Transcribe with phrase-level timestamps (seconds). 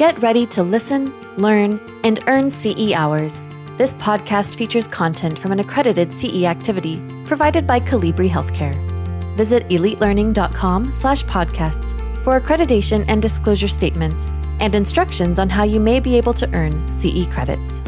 [0.00, 3.42] Get ready to listen, learn, and earn CE hours.
[3.76, 8.74] This podcast features content from an accredited CE activity provided by Colibri Healthcare.
[9.36, 14.26] Visit elitelearning.com/podcasts for accreditation and disclosure statements
[14.58, 17.82] and instructions on how you may be able to earn CE credits.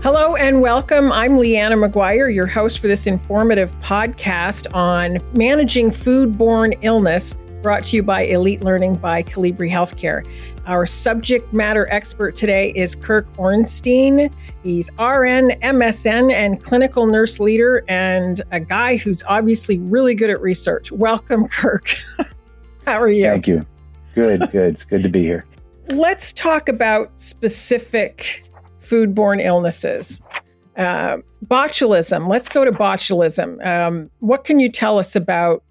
[0.00, 1.10] Hello and welcome.
[1.10, 7.96] I'm Leanna McGuire, your host for this informative podcast on managing foodborne illness brought to
[7.96, 10.26] you by Elite Learning by Colibri Healthcare.
[10.66, 14.30] Our subject matter expert today is Kirk Ornstein.
[14.62, 20.40] He's RN, MSN, and clinical nurse leader, and a guy who's obviously really good at
[20.40, 20.90] research.
[20.90, 21.94] Welcome, Kirk.
[22.86, 23.26] How are you?
[23.26, 23.64] Thank you.
[24.14, 24.74] Good, good.
[24.74, 25.46] it's good to be here.
[25.88, 28.44] Let's talk about specific
[28.80, 30.20] foodborne illnesses.
[30.76, 32.28] Uh, botulism.
[32.28, 33.64] Let's go to botulism.
[33.64, 35.62] Um, what can you tell us about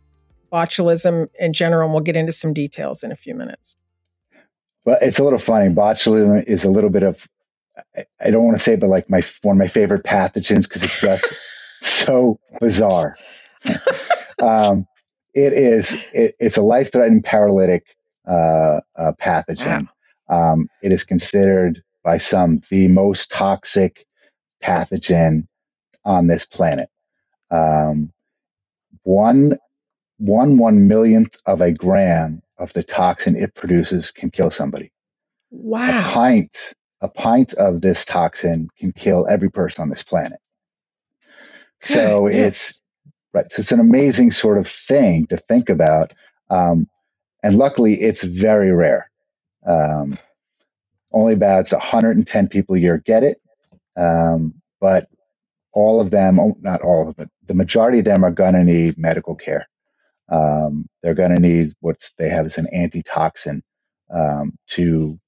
[0.52, 3.76] botulism in general, and we'll get into some details in a few minutes.
[4.86, 5.74] Well, it's a little funny.
[5.74, 7.28] Botulism is a little bit of,
[8.20, 11.00] I don't want to say, but like my one of my favorite pathogens because it's
[11.00, 11.34] just
[11.82, 13.18] so bizarre.
[14.42, 14.88] um,
[15.34, 15.96] it is.
[16.14, 17.96] It, it's a life-threatening paralytic
[18.28, 19.88] uh, uh, pathogen.
[20.28, 20.54] Wow.
[20.54, 24.06] Um, it is considered by some the most toxic
[24.64, 25.48] pathogen
[26.04, 26.90] on this planet.
[27.50, 28.12] Um,
[29.04, 29.58] one
[30.22, 34.92] one one millionth of a gram of the toxin it produces can kill somebody.
[35.50, 36.00] Wow.
[36.00, 40.40] A pint, a pint of this toxin can kill every person on this planet.
[41.82, 42.82] So it's
[43.34, 43.52] right.
[43.52, 46.14] So it's an amazing sort of thing to think about.
[46.52, 46.88] Um,
[47.42, 49.10] and luckily it's very rare.
[49.66, 50.20] Um,
[51.14, 53.42] only about 110 people a year get it.
[53.98, 55.10] Um, but
[55.74, 58.54] all of them, oh, not all of them, but the majority of them are going
[58.54, 59.68] to need medical care
[60.32, 63.64] um, they're going to need what they have as an antitoxin
[64.14, 65.20] um, to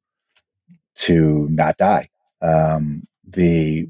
[0.97, 2.09] to not die.
[2.41, 3.89] Um, the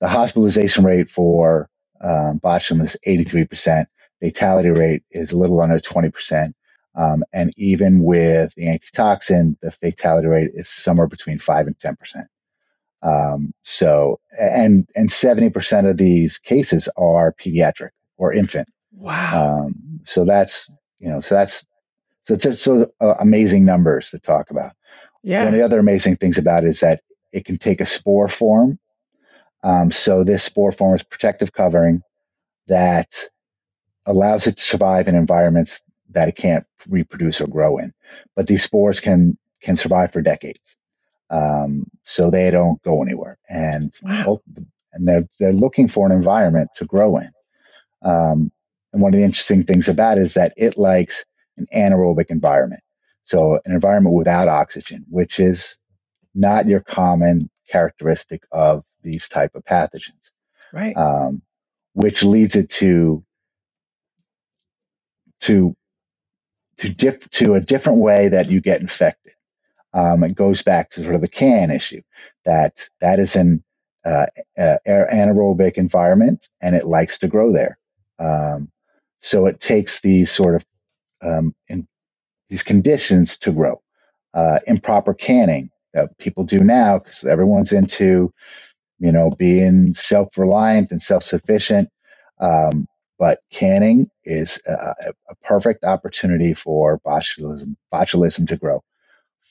[0.00, 1.68] the hospitalization rate for
[2.02, 3.86] um, botulism is 83%.
[4.20, 6.52] Fatality rate is a little under 20%.
[6.94, 12.26] Um, and even with the antitoxin, the fatality rate is somewhere between 5 and 10%.
[13.02, 18.68] Um, so, and, and 70% of these cases are pediatric or infant.
[18.92, 19.64] Wow.
[19.66, 20.68] Um, so that's
[20.98, 21.64] you know so that's
[22.24, 24.72] so just so uh, amazing numbers to talk about.
[25.22, 25.40] Yeah.
[25.40, 27.02] One of the other amazing things about it is that
[27.32, 28.78] it can take a spore form.
[29.62, 32.02] Um, so this spore form is protective covering
[32.68, 33.08] that
[34.06, 37.92] allows it to survive in environments that it can't reproduce or grow in.
[38.34, 40.76] But these spores can can survive for decades,
[41.28, 43.38] um, so they don't go anywhere.
[43.48, 44.40] And wow.
[44.92, 47.30] and they're they're looking for an environment to grow in.
[48.02, 48.50] Um,
[48.92, 51.24] and one of the interesting things about it is that it likes
[51.56, 52.82] an anaerobic environment.
[53.24, 55.76] So an environment without oxygen, which is
[56.34, 60.30] not your common characteristic of these type of pathogens.
[60.72, 60.96] Right.
[60.96, 61.42] Um,
[61.92, 63.24] which leads it to
[65.40, 65.74] to
[66.78, 69.32] to diff, to a different way that you get infected.
[69.92, 72.02] Um, it goes back to sort of the can issue
[72.44, 73.62] that that is an
[74.04, 74.26] uh,
[74.58, 77.78] uh, anaerobic environment and it likes to grow there.
[78.18, 78.70] Um,
[79.20, 80.64] so it takes these sort of
[81.22, 81.86] um, in,
[82.48, 83.80] these conditions to grow.
[84.34, 88.32] Uh, improper canning that people do now because everyone's into,
[88.98, 91.88] you know, being self-reliant and self-sufficient.
[92.40, 92.86] Um,
[93.18, 94.94] but canning is a,
[95.28, 98.82] a, perfect opportunity for botulism, botulism to grow.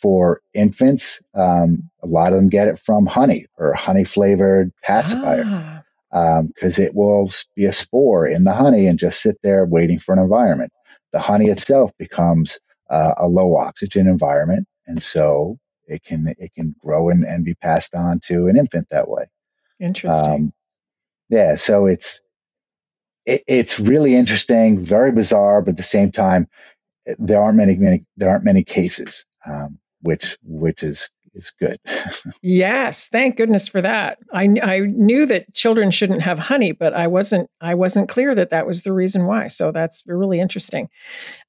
[0.01, 5.46] For infants, um, a lot of them get it from honey or honey flavored pacifiers.
[5.46, 5.78] Ah
[6.11, 9.99] because um, it will be a spore in the honey and just sit there waiting
[9.99, 10.71] for an environment.
[11.11, 12.59] The honey itself becomes
[12.89, 17.55] uh, a low oxygen environment, and so it can it can grow and, and be
[17.55, 19.25] passed on to an infant that way.
[19.79, 20.31] Interesting.
[20.31, 20.53] Um,
[21.29, 22.21] yeah, so it's
[23.25, 26.47] it, it's really interesting, very bizarre, but at the same time,
[27.17, 31.79] there aren't many, many there aren't many cases, um, which which is is good.
[32.41, 34.19] yes, thank goodness for that.
[34.33, 38.49] I I knew that children shouldn't have honey, but I wasn't I wasn't clear that
[38.49, 39.47] that was the reason why.
[39.47, 40.89] So that's really interesting.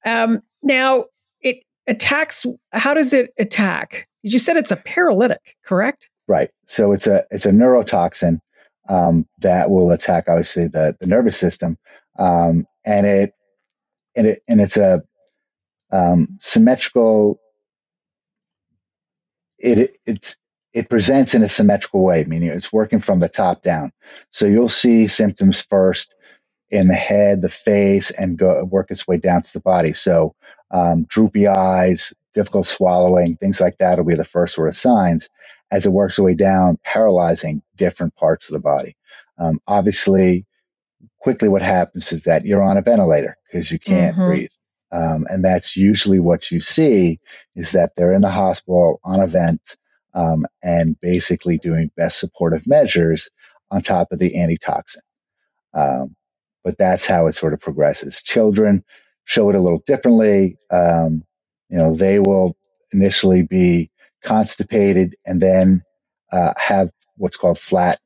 [0.05, 1.05] Um, now
[1.41, 2.45] it attacks.
[2.73, 4.07] How does it attack?
[4.23, 6.09] You said it's a paralytic, correct?
[6.27, 6.49] Right.
[6.67, 8.39] So it's a it's a neurotoxin
[8.89, 11.77] um, that will attack obviously the, the nervous system,
[12.19, 13.33] um, and it
[14.15, 15.01] and it and it's a
[15.91, 17.39] um, symmetrical
[19.61, 20.35] it it
[20.73, 23.91] it presents in a symmetrical way, meaning it's working from the top down.
[24.29, 26.13] So you'll see symptoms first
[26.69, 29.93] in the head, the face, and go work its way down to the body.
[29.93, 30.33] So
[30.71, 35.29] um, droopy eyes, difficult swallowing, things like that will be the first sort of signs
[35.71, 38.95] as it works its way down, paralyzing different parts of the body.
[39.37, 40.45] Um, obviously,
[41.19, 44.27] quickly what happens is that you're on a ventilator because you can't mm-hmm.
[44.27, 44.51] breathe.
[44.91, 47.19] Um, and that's usually what you see
[47.55, 49.77] is that they're in the hospital on a vent
[50.13, 53.29] um, and basically doing best supportive measures
[53.71, 55.01] on top of the antitoxin.
[55.73, 56.15] Um,
[56.63, 58.21] but that's how it sort of progresses.
[58.21, 58.83] Children
[59.25, 60.57] show it a little differently.
[60.71, 61.23] Um,
[61.69, 62.57] you know, they will
[62.93, 63.89] initially be
[64.23, 65.83] constipated and then
[66.31, 67.99] uh, have what's called flat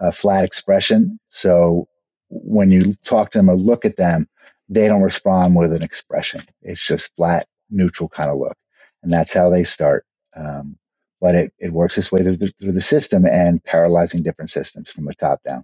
[0.00, 1.18] uh, flat expression.
[1.28, 1.86] So
[2.30, 4.28] when you talk to them or look at them,
[4.68, 6.42] they don't respond with an expression.
[6.62, 8.56] It's just flat, neutral kind of look,
[9.02, 10.04] and that's how they start.
[10.34, 10.76] Um,
[11.20, 14.90] but it, it works its way through the, through the system and paralyzing different systems
[14.90, 15.62] from the top down.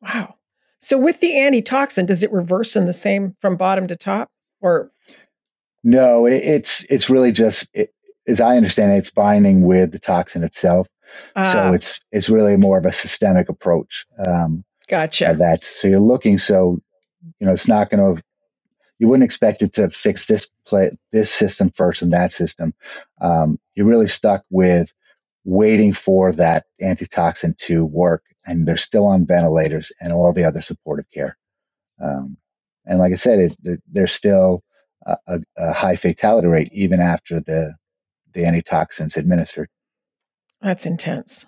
[0.00, 0.36] Wow.
[0.80, 4.90] So with the antitoxin, does it reverse in the same from bottom to top, or
[5.82, 6.26] no?
[6.26, 7.92] It, it's it's really just it,
[8.26, 10.86] as I understand it, it's binding with the toxin itself.
[11.34, 11.72] So ah.
[11.72, 14.06] it's it's really more of a systemic approach.
[14.24, 15.34] Um, gotcha.
[15.36, 16.80] That so you're looking so
[17.38, 18.22] you know it's not going to
[18.98, 22.74] you wouldn't expect it to fix this play this system first and that system.
[23.20, 24.92] Um, you're really stuck with
[25.44, 30.60] waiting for that antitoxin to work, and they're still on ventilators and all the other
[30.60, 31.38] supportive care.
[32.02, 32.36] Um,
[32.86, 34.62] and like I said, it, it, there's still
[35.26, 37.74] a, a, high fatality rate even after the
[38.34, 39.68] the antitoxins administered.
[40.60, 41.46] That's intense.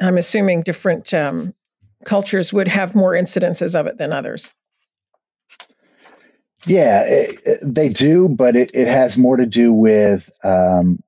[0.00, 1.54] I'm assuming different um,
[2.04, 4.50] cultures would have more incidences of it than others.
[6.66, 11.02] Yeah, it, it, they do, but it, it has more to do with um,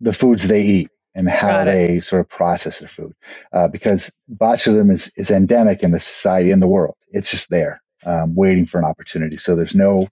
[0.00, 3.14] the foods they eat and how they sort of process their food.
[3.52, 6.96] Uh, because botulism is, is endemic in the society, in the world.
[7.10, 9.36] It's just there, um, waiting for an opportunity.
[9.36, 10.08] So there's no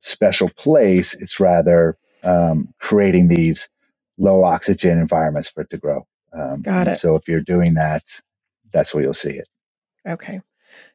[0.00, 1.12] special place.
[1.14, 3.68] It's rather um, creating these
[4.16, 6.06] low oxygen environments for it to grow.
[6.32, 6.98] Um, Got it.
[6.98, 8.04] So if you're doing that,
[8.72, 9.48] that's where you'll see it.
[10.08, 10.40] Okay.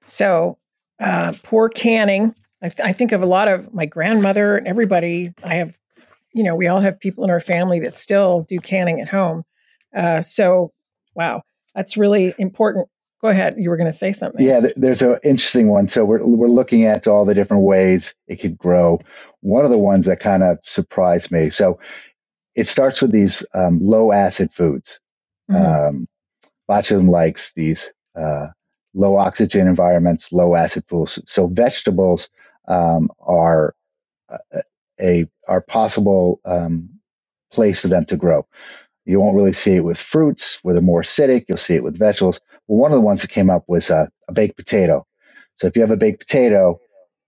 [0.06, 0.58] So
[1.00, 2.34] uh, poor canning.
[2.62, 5.34] I, th- I, think of a lot of my grandmother and everybody.
[5.44, 5.78] I have,
[6.34, 9.44] you know, we all have people in our family that still do canning at home.
[9.96, 10.72] Uh, so,
[11.14, 11.44] wow,
[11.76, 12.88] that's really important.
[13.22, 13.56] Go ahead.
[13.58, 14.46] You were going to say something.
[14.46, 15.88] Yeah, th- there's an interesting one.
[15.88, 19.00] So we're we're looking at all the different ways it could grow.
[19.42, 21.50] One of the ones that kind of surprised me.
[21.50, 21.80] So
[22.56, 25.00] it starts with these um, low acid foods.
[25.50, 25.98] Mm-hmm.
[25.98, 26.08] Um,
[26.70, 28.48] botulism likes these uh,
[28.94, 31.20] low oxygen environments, low acid foods.
[31.28, 32.30] So vegetables
[32.68, 33.76] um, are
[34.30, 34.38] uh,
[35.00, 36.90] a are possible um,
[37.52, 38.46] place for them to grow.
[39.06, 41.46] You won't really see it with fruits, where they're more acidic.
[41.48, 42.42] You'll see it with vegetables.
[42.68, 45.06] Well, one of the ones that came up was a, a baked potato.
[45.56, 46.80] So if you have a baked potato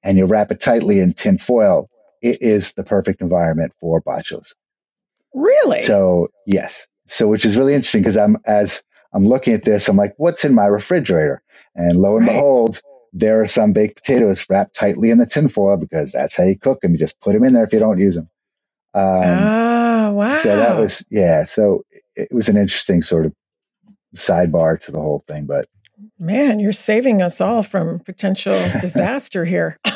[0.03, 1.89] and you wrap it tightly in tin foil,
[2.21, 4.53] it is the perfect environment for botulism.
[5.33, 5.81] Really?
[5.81, 6.87] So yes.
[7.07, 8.83] So which is really interesting because I'm as
[9.13, 11.41] I'm looking at this, I'm like, what's in my refrigerator?
[11.75, 12.33] And lo and right.
[12.33, 12.81] behold,
[13.13, 16.81] there are some baked potatoes wrapped tightly in the tinfoil because that's how you cook
[16.81, 16.93] them.
[16.93, 18.29] You just put them in there if you don't use them.
[18.93, 20.35] Um, oh, wow.
[20.35, 21.43] So that was, yeah.
[21.43, 21.85] So
[22.15, 23.33] it was an interesting sort of
[24.15, 25.45] sidebar to the whole thing.
[25.45, 25.67] But
[26.17, 29.79] man, you're saving us all from potential disaster here.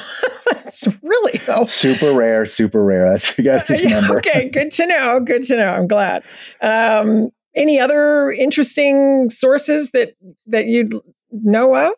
[0.66, 1.66] it's really though.
[1.66, 3.10] Super rare, super rare.
[3.10, 4.18] That's you got to remember.
[4.18, 5.20] okay, good to know.
[5.20, 5.74] Good to know.
[5.74, 6.24] I'm glad.
[6.62, 10.14] Um, any other interesting sources that
[10.48, 10.96] that you'd
[11.32, 11.94] know of?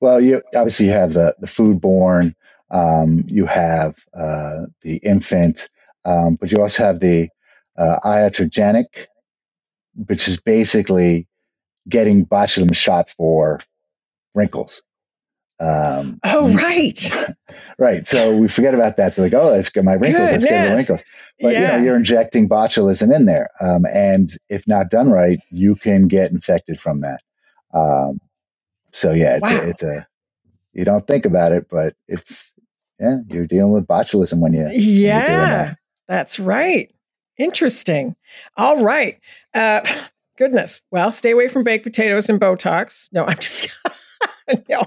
[0.00, 2.34] Well, you obviously you have the the foodborne.
[2.70, 5.68] Um, you have uh, the infant,
[6.04, 7.28] um, but you also have the
[7.76, 8.86] uh, iatrogenic,
[10.06, 11.28] which is basically
[11.88, 13.60] getting botulism shots for
[14.34, 14.82] wrinkles.
[15.60, 17.10] Um, oh, right.
[17.78, 18.06] right.
[18.06, 19.16] So we forget about that.
[19.16, 20.30] They're like, oh, let's get my wrinkles.
[20.30, 20.44] Goodness.
[20.44, 21.02] Let's get the wrinkles.
[21.40, 21.60] But yeah.
[21.60, 23.50] you know, you're injecting botulism in there.
[23.60, 27.20] Um, and if not done right, you can get infected from that.
[27.72, 28.20] Um,
[28.92, 29.60] so yeah, it's, wow.
[29.60, 30.06] a, it's a,
[30.72, 32.52] you don't think about it, but it's,
[33.00, 35.78] yeah, you're dealing with botulism when you, yeah, when that.
[36.06, 36.94] that's right.
[37.38, 38.14] Interesting.
[38.56, 39.18] All right.
[39.52, 39.80] Uh,
[40.38, 40.82] goodness.
[40.90, 43.08] Well, stay away from baked potatoes and Botox.
[43.12, 43.68] No, I'm just,
[44.68, 44.84] no,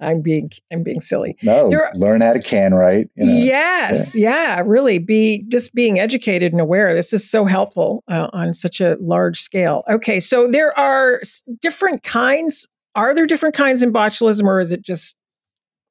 [0.00, 1.36] I'm being I'm being silly.
[1.42, 3.08] No, learn how to can right.
[3.16, 3.32] You know?
[3.32, 4.56] Yes, yeah.
[4.56, 4.62] yeah.
[4.64, 4.98] really.
[4.98, 6.94] Be just being educated and aware.
[6.94, 9.84] This is so helpful uh, on such a large scale.
[9.88, 11.20] Okay, so there are
[11.60, 12.68] different kinds.
[12.94, 15.16] Are there different kinds in botulism, or is it just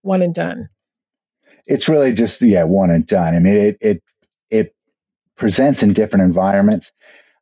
[0.03, 0.69] one and done?
[1.65, 3.35] It's really just yeah, one and done.
[3.35, 4.03] I mean, it it
[4.49, 4.75] it
[5.37, 6.91] presents in different environments,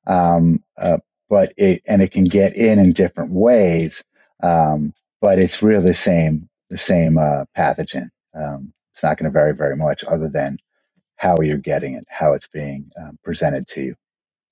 [0.07, 0.99] um, uh,
[1.29, 4.03] but it and it can get in in different ways.
[4.41, 8.09] Um, but it's really the same the same uh, pathogen.
[8.33, 10.57] Um, it's not going to vary very much, other than
[11.15, 13.95] how you're getting it, how it's being um, presented to you.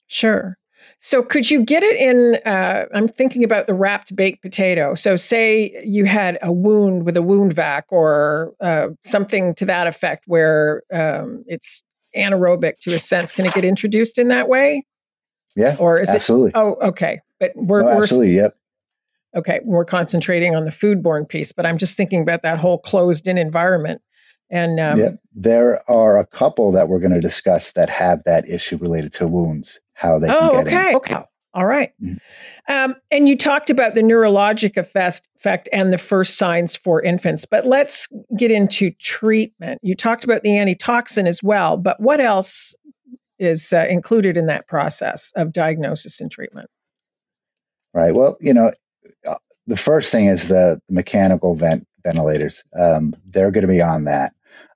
[0.07, 0.57] Sure.
[1.00, 2.39] So could you get it in?
[2.45, 4.95] Uh, I'm thinking about the wrapped baked potato.
[4.95, 9.88] So say you had a wound with a wound vac or uh, something to that
[9.88, 11.83] effect, where um, it's
[12.15, 13.31] anaerobic to a sense.
[13.31, 14.83] Can it get introduced in that way?
[15.55, 15.75] Yeah.
[15.79, 16.50] Or is absolutely.
[16.50, 16.55] it?
[16.55, 17.19] Oh, okay.
[17.39, 18.36] But we're, no, absolutely.
[18.36, 18.57] We're, yep.
[19.36, 23.38] Okay, we're concentrating on the foodborne piece, but I'm just thinking about that whole closed-in
[23.38, 24.01] environment.
[24.50, 25.19] And um, yep.
[25.36, 29.27] there are a couple that we're going to discuss that have that issue related to
[29.27, 29.79] wounds.
[29.93, 30.29] How they?
[30.29, 30.91] Oh, okay.
[30.91, 30.96] In.
[30.96, 31.24] Okay.
[31.53, 31.91] All right.
[32.01, 32.72] mm-hmm.
[32.72, 37.46] um, and you talked about the neurologic effect, effect and the first signs for infants,
[37.46, 38.07] but let's
[38.38, 39.79] get into treatment.
[39.81, 42.75] You talked about the antitoxin as well, but what else
[43.39, 46.69] is uh, included in that process of diagnosis and treatment?
[47.93, 48.13] Right.
[48.13, 48.72] Well, you know,
[49.67, 52.63] the first thing is the mechanical vent ventilators.
[52.77, 54.33] Um, they're going to be on that,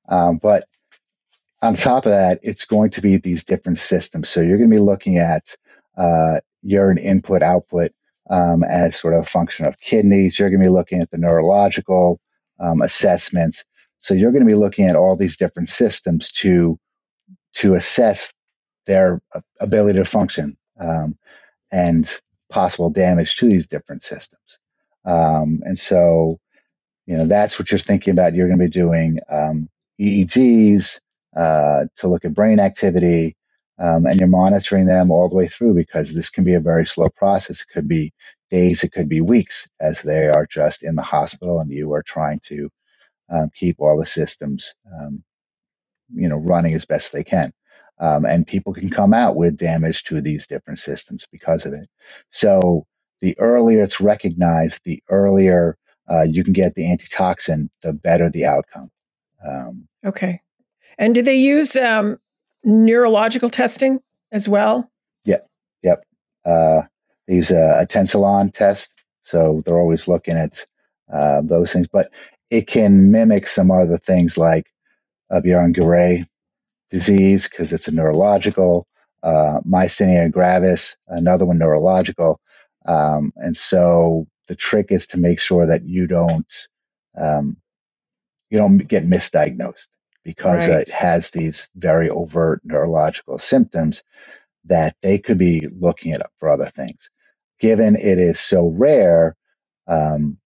[0.10, 0.66] um, but
[1.62, 4.30] on top of that, it's going to be these different systems.
[4.30, 5.56] So you're going to be looking at
[5.98, 7.92] uh, urine input output
[8.30, 10.40] um, as sort of a function of kidneys.
[10.40, 12.20] You're going to be looking at the neurological
[12.60, 13.64] um, assessments.
[14.00, 16.80] So you're going to be looking at all these different systems to
[17.54, 18.34] to assess
[18.88, 19.22] their
[19.60, 21.18] ability to function um,
[21.72, 22.20] and
[22.50, 24.60] possible damage to these different systems.
[25.06, 26.40] Um, and so,
[27.08, 28.36] you know, that's what you're thinking about.
[28.36, 29.70] You're going to be doing um,
[30.02, 31.02] EEGs
[31.38, 33.36] uh, to look at brain activity,
[33.80, 36.88] um, and you're monitoring them all the way through because this can be a very
[36.88, 37.62] slow process.
[37.62, 38.14] It could be
[38.52, 42.04] days, it could be weeks, as they are just in the hospital, and you are
[42.04, 42.70] trying to
[43.32, 45.24] um, keep all the systems, um,
[46.16, 47.54] you know, running as best they can.
[48.00, 51.90] Um, and people can come out with damage to these different systems because of it.
[52.32, 52.86] So
[53.22, 55.78] the earlier it's recognized, the earlier
[56.10, 58.92] uh, you can get the antitoxin, the better the outcome.
[59.48, 60.42] Um, okay.
[60.98, 62.18] And do they use um,
[62.64, 64.00] neurological testing
[64.32, 64.92] as well?
[65.24, 65.48] Yep.
[65.84, 66.04] Yep.
[66.46, 66.82] Uh,
[67.28, 68.94] they use a, a tensilon test.
[69.24, 70.66] So they're always looking at
[71.14, 72.12] uh, those things, but
[72.50, 74.68] it can mimic some other things like
[75.30, 76.26] uh, Guillain-Barré
[76.90, 78.88] disease because it's a neurological,
[79.24, 82.40] uh, myasthenia gravis, another one neurological.
[82.86, 86.52] Um, and so the trick is to make sure that you don't
[87.18, 87.58] um,
[88.50, 89.88] you don't get misdiagnosed
[90.24, 90.82] because right.
[90.82, 94.04] it has these very overt neurological symptoms
[94.66, 97.10] that they could be looking at for other things.
[97.60, 99.36] Given it is so rare,
[99.88, 100.38] um,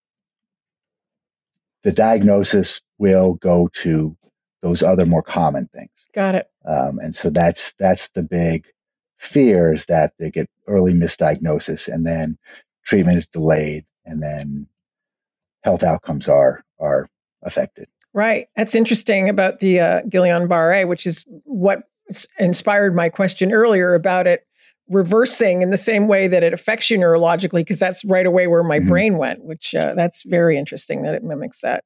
[1.84, 4.18] the diagnosis will go to
[4.62, 6.08] those other more common things.
[6.14, 6.50] Got it.
[6.66, 8.66] Um, and so that's that's the big
[9.18, 12.38] fear is that they get early misdiagnosis and then
[12.86, 14.68] treatment is delayed and then
[15.64, 17.10] health outcomes are are
[17.44, 17.88] affected.
[18.14, 18.48] Right.
[18.56, 21.84] That's interesting about the uh, Guillain-Barré, which is what
[22.40, 24.48] inspired my question earlier about it
[24.88, 28.64] reversing in the same way that it affects you neurologically, because that's right away where
[28.64, 28.90] my mm-hmm.
[28.90, 29.44] brain went.
[29.44, 31.84] Which uh, that's very interesting that it mimics that.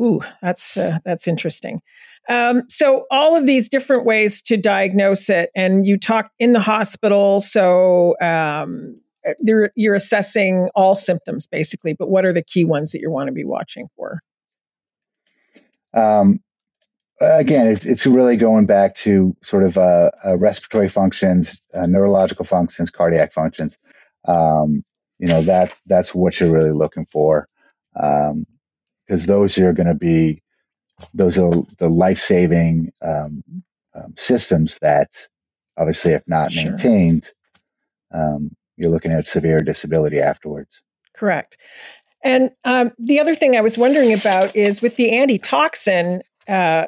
[0.00, 1.80] Ooh, that's uh, that's interesting.
[2.28, 6.60] Um, so all of these different ways to diagnose it, and you talk in the
[6.60, 7.40] hospital.
[7.40, 9.00] So um,
[9.40, 13.32] you're assessing all symptoms basically, but what are the key ones that you want to
[13.32, 14.20] be watching for?
[15.94, 16.40] Um,
[17.20, 22.44] again, it's, it's, really going back to sort of uh, uh, respiratory functions, uh, neurological
[22.44, 23.78] functions, cardiac functions.
[24.26, 24.84] Um,
[25.18, 27.48] you know that that's what you're really looking for,
[29.06, 30.42] because those are going to be
[31.12, 33.42] those are the life saving um,
[33.94, 35.28] um, systems that,
[35.76, 36.70] obviously, if not sure.
[36.70, 37.30] maintained,
[38.12, 40.82] um, you're looking at severe disability afterwards.
[41.14, 41.56] Correct.
[42.22, 46.22] And um, the other thing I was wondering about is with the antitoxin.
[46.48, 46.84] Uh,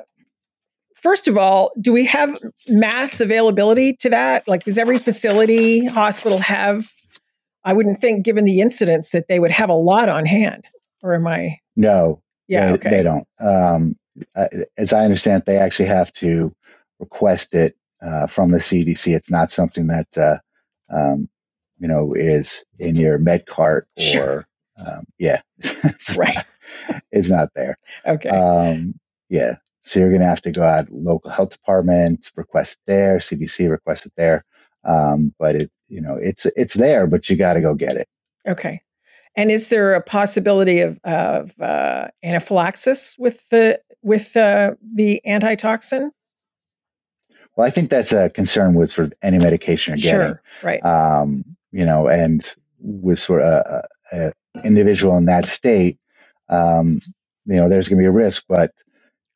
[0.94, 2.36] first of all, do we have
[2.68, 4.48] mass availability to that?
[4.48, 6.92] Like, does every facility, hospital have?
[7.64, 10.64] I wouldn't think, given the incidents, that they would have a lot on hand.
[11.02, 11.58] Or am I?
[11.76, 12.22] No.
[12.48, 12.68] Yeah.
[12.68, 12.90] They, okay.
[12.90, 13.26] they don't.
[13.40, 13.96] Um,
[14.76, 16.54] as I understand, they actually have to
[16.98, 19.14] request it uh, from the CDC.
[19.14, 20.38] It's not something that uh,
[20.90, 21.28] um,
[21.78, 24.48] you know is in your med cart or sure.
[24.78, 25.40] Um, yeah,
[26.16, 26.44] right.
[27.10, 27.78] it's not there.
[28.06, 28.28] Okay.
[28.28, 28.98] Um,
[29.28, 29.56] yeah.
[29.82, 33.70] So you're going to have to go out local health department, request it there, CDC
[33.70, 34.44] request it there.
[34.84, 38.08] Um, but it, you know, it's it's there, but you got to go get it.
[38.46, 38.80] Okay.
[39.36, 46.10] And is there a possibility of, of uh, anaphylaxis with the with uh, the antitoxin?
[47.56, 50.26] Well, I think that's a concern with sort of any medication you're getting.
[50.26, 50.84] Sure, right.
[50.84, 54.32] Um, you know, and with sort of a, a,
[54.64, 55.98] individual in that state,
[56.48, 57.00] um,
[57.46, 58.72] you know, there's going to be a risk, but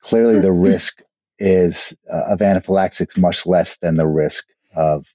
[0.00, 1.02] clearly the risk
[1.38, 5.06] is uh, of anaphylaxis much less than the risk of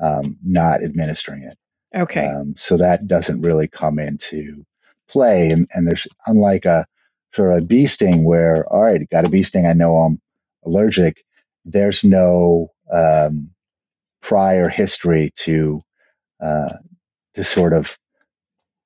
[0.00, 1.56] um, not administering it.
[1.94, 2.26] Okay.
[2.26, 4.64] Um, so that doesn't really come into
[5.08, 5.50] play.
[5.50, 6.86] And, and there's unlike a
[7.32, 10.20] sort of a bee sting where, all right, got a bee sting, I know I'm
[10.64, 11.24] allergic.
[11.64, 13.50] There's no um,
[14.20, 15.82] prior history to
[16.40, 16.74] uh,
[17.34, 17.96] to sort of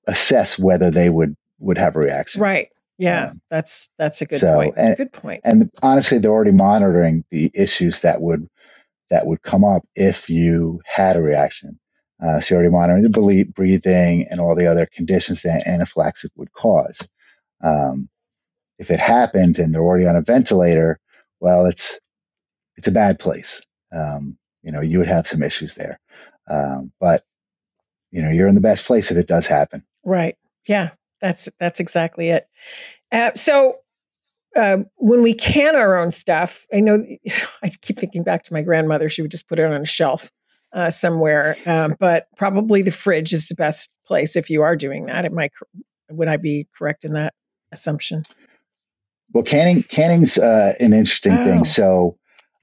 [0.07, 2.41] assess whether they would would have a reaction.
[2.41, 2.69] Right.
[2.99, 4.75] Yeah, um, that's that's a good so, point.
[4.77, 5.41] And, good point.
[5.45, 8.49] And honestly, they're already monitoring the issues that would
[9.11, 11.79] that would come up if you had a reaction.
[12.23, 17.07] Uh, you're monitoring the breathing and all the other conditions that anaphylaxis would cause.
[17.63, 18.09] Um,
[18.79, 20.99] if it happened and they're already on a ventilator,
[21.41, 21.99] well, it's
[22.77, 23.61] it's a bad place.
[23.93, 26.01] Um, you know, you would have some issues there.
[26.49, 27.25] Um, but
[28.11, 29.85] you know, you're in the best place if it does happen.
[30.05, 30.37] Right.
[30.67, 30.91] Yeah.
[31.21, 32.49] That's that's exactly it.
[33.11, 33.77] Uh, so
[34.57, 37.05] uh, when we can our own stuff, I know
[37.63, 39.09] I keep thinking back to my grandmother.
[39.09, 40.31] She would just put it on a shelf
[40.73, 45.07] uh, somewhere, um, but probably the fridge is the best place if you are doing
[45.07, 45.25] that.
[45.25, 45.53] It might
[46.11, 47.35] would I be correct in that
[47.73, 48.25] assumption?
[49.33, 51.45] Well, canning canning's uh, an interesting oh.
[51.45, 51.65] thing.
[51.65, 52.19] So,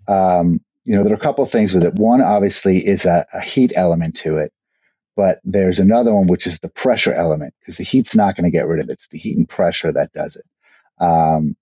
[0.08, 1.94] um, you know, there are a couple of things with it.
[1.96, 4.52] One, obviously, is a, a heat element to it.
[5.16, 8.56] But there's another one, which is the pressure element, because the heat's not going to
[8.56, 8.94] get rid of it.
[8.94, 10.46] It's the heat and pressure that does it.
[11.04, 11.56] Um,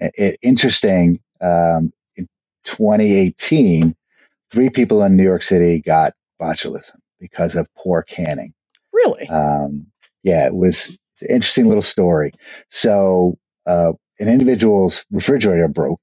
[0.00, 2.28] it interesting, um, in
[2.64, 3.96] 2018,
[4.52, 8.54] three people in New York City got botulism because of poor canning.
[8.92, 9.28] Really?
[9.28, 9.86] Um,
[10.22, 10.90] yeah, it was
[11.20, 12.32] an interesting little story.
[12.70, 16.02] So, uh, an individual's refrigerator broke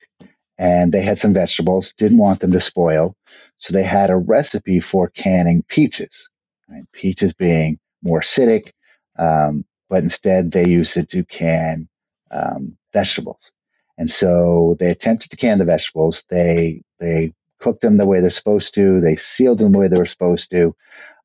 [0.58, 3.16] and they had some vegetables, didn't want them to spoil.
[3.58, 6.30] So they had a recipe for canning peaches
[6.70, 6.84] right?
[6.94, 8.72] peaches being more acidic,
[9.18, 11.88] um, but instead they used it to can
[12.32, 13.52] um, vegetables.
[13.98, 16.24] And so they attempted to can the vegetables.
[16.30, 19.02] They they cooked them the way they're supposed to.
[19.02, 20.76] They sealed them the way they were supposed to.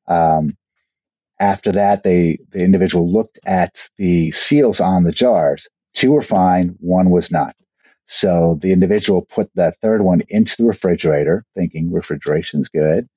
[0.07, 0.57] Um,
[1.39, 5.67] after that, they the individual looked at the seals on the jars.
[5.93, 7.55] Two were fine, one was not.
[8.07, 13.07] So the individual put that third one into the refrigerator, thinking refrigeration's good,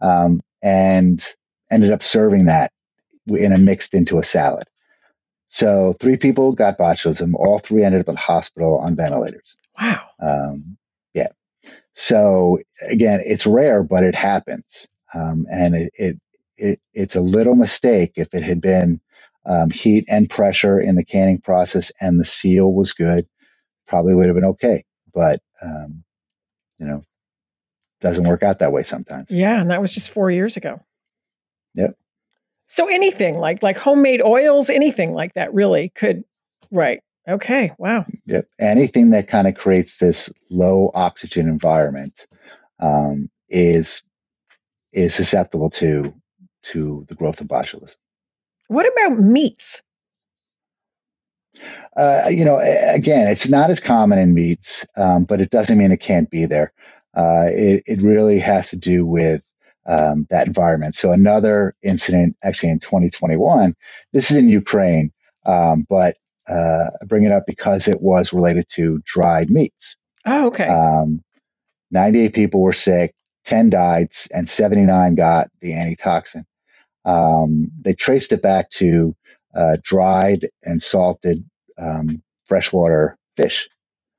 [0.00, 1.24] um, and
[1.70, 2.72] ended up serving that
[3.28, 4.64] in a mixed into a salad.
[5.50, 7.34] So three people got botulism.
[7.36, 9.56] All three ended up in the hospital on ventilators.
[9.80, 10.02] Wow.
[10.20, 10.77] Um.
[12.00, 16.16] So again, it's rare, but it happens, um, and it, it,
[16.56, 19.00] it it's a little mistake if it had been
[19.44, 23.26] um, heat and pressure in the canning process and the seal was good,
[23.88, 24.84] probably would have been okay.
[25.12, 26.04] But um,
[26.78, 27.02] you know,
[28.00, 29.26] doesn't work out that way sometimes.
[29.28, 30.80] Yeah, and that was just four years ago.
[31.74, 31.94] Yep.
[32.68, 36.22] So anything like like homemade oils, anything like that really could
[36.70, 37.02] right.
[37.28, 37.72] Okay.
[37.78, 38.06] Wow.
[38.26, 38.48] Yep.
[38.58, 42.26] Anything that kind of creates this low oxygen environment
[42.80, 44.02] um, is
[44.92, 46.14] is susceptible to
[46.62, 47.96] to the growth of botulism.
[48.68, 49.82] What about meats?
[51.96, 55.90] Uh, you know, again, it's not as common in meats, um, but it doesn't mean
[55.90, 56.72] it can't be there.
[57.16, 59.44] Uh, it, it really has to do with
[59.86, 60.94] um, that environment.
[60.94, 63.74] So another incident, actually in 2021,
[64.12, 65.10] this is in Ukraine,
[65.46, 66.16] um, but
[66.48, 69.96] uh, bring it up because it was related to dried meats.
[70.26, 70.68] Oh, okay.
[70.68, 71.22] Um,
[71.90, 76.44] 98 people were sick, 10 died, and 79 got the antitoxin.
[77.04, 79.14] Um, they traced it back to
[79.54, 81.44] uh, dried and salted
[81.78, 83.68] um, freshwater fish.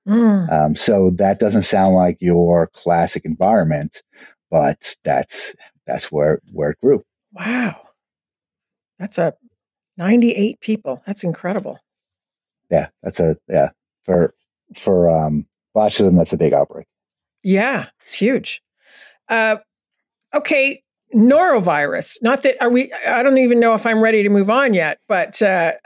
[0.08, 0.52] Mm.
[0.52, 4.02] Um, so that doesn't sound like your classic environment
[4.50, 7.04] but that's that's where where it grew.
[7.34, 7.90] Wow,
[8.98, 9.34] that's a
[9.98, 11.02] ninety-eight people.
[11.06, 11.80] That's incredible.
[12.70, 13.70] Yeah, that's a yeah
[14.06, 14.34] for
[14.76, 16.18] for um botulism.
[16.18, 16.88] That's a big outbreak.
[17.44, 18.62] Yeah, it's huge.
[19.28, 19.58] Uh,
[20.34, 20.84] okay,
[21.16, 22.18] norovirus.
[22.22, 22.92] Not that are we?
[23.08, 25.42] I don't even know if I'm ready to move on yet, but.
[25.42, 25.74] Uh,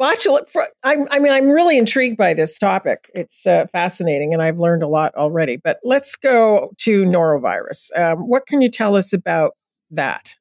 [0.00, 0.66] botulism.
[0.82, 3.10] I, I, mean, I'm really intrigued by this topic.
[3.14, 5.56] It's uh, fascinating, and I've learned a lot already.
[5.56, 7.96] But let's go to norovirus.
[7.98, 9.52] Um, what can you tell us about
[9.90, 10.34] that?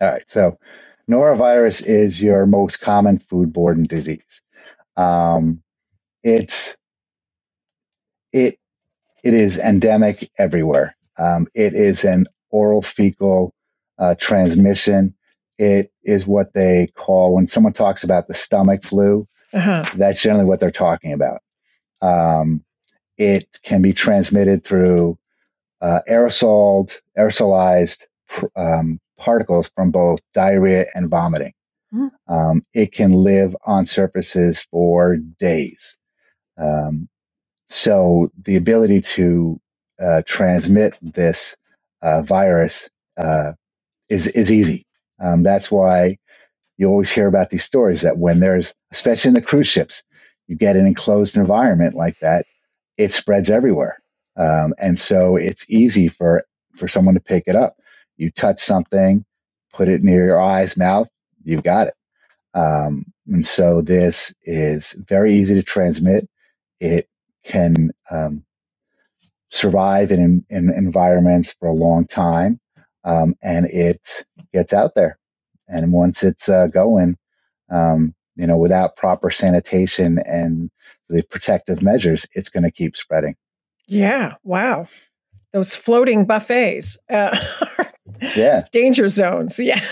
[0.00, 0.24] All right.
[0.26, 0.58] So,
[1.12, 4.42] norovirus is your most common foodborne disease.
[4.96, 5.62] Um,
[6.22, 6.76] it's
[8.32, 8.58] it
[9.22, 10.96] it is endemic everywhere.
[11.18, 13.54] Um, it is an oral fecal
[13.98, 15.14] uh, transmission
[15.62, 19.28] it is what they call when someone talks about the stomach flu.
[19.52, 19.84] Uh-huh.
[19.96, 21.40] That's generally what they're talking about.
[22.00, 22.64] Um,
[23.16, 25.18] it can be transmitted through
[25.80, 28.02] uh, aerosol, aerosolized
[28.56, 31.52] um, particles from both diarrhea and vomiting.
[31.94, 32.10] Mm.
[32.28, 35.96] Um, it can live on surfaces for days.
[36.58, 37.08] Um,
[37.68, 39.60] so the ability to
[40.02, 41.56] uh, transmit this
[42.02, 43.52] uh, virus uh,
[44.08, 44.86] is is easy.
[45.20, 46.18] Um, that's why
[46.78, 50.02] you always hear about these stories that when there's, especially in the cruise ships,
[50.48, 52.46] you get an enclosed environment like that,
[52.98, 53.98] it spreads everywhere,
[54.36, 56.44] um, and so it's easy for
[56.76, 57.76] for someone to pick it up.
[58.16, 59.24] You touch something,
[59.72, 61.08] put it near your eyes, mouth,
[61.44, 61.94] you've got it.
[62.54, 66.28] Um, and so this is very easy to transmit.
[66.80, 67.08] It
[67.44, 68.44] can um,
[69.50, 72.60] survive in, in, environments for a long time,
[73.04, 75.18] um, and it gets out there.
[75.68, 77.16] And once it's uh, going,
[77.70, 80.70] um, you know, without proper sanitation and
[81.08, 83.36] the protective measures, it's going to keep spreading.
[83.86, 84.34] Yeah.
[84.42, 84.88] Wow.
[85.52, 86.96] Those floating buffets.
[87.10, 87.36] Uh,
[88.36, 88.64] yeah.
[88.72, 89.58] Danger zones.
[89.58, 89.84] Yeah.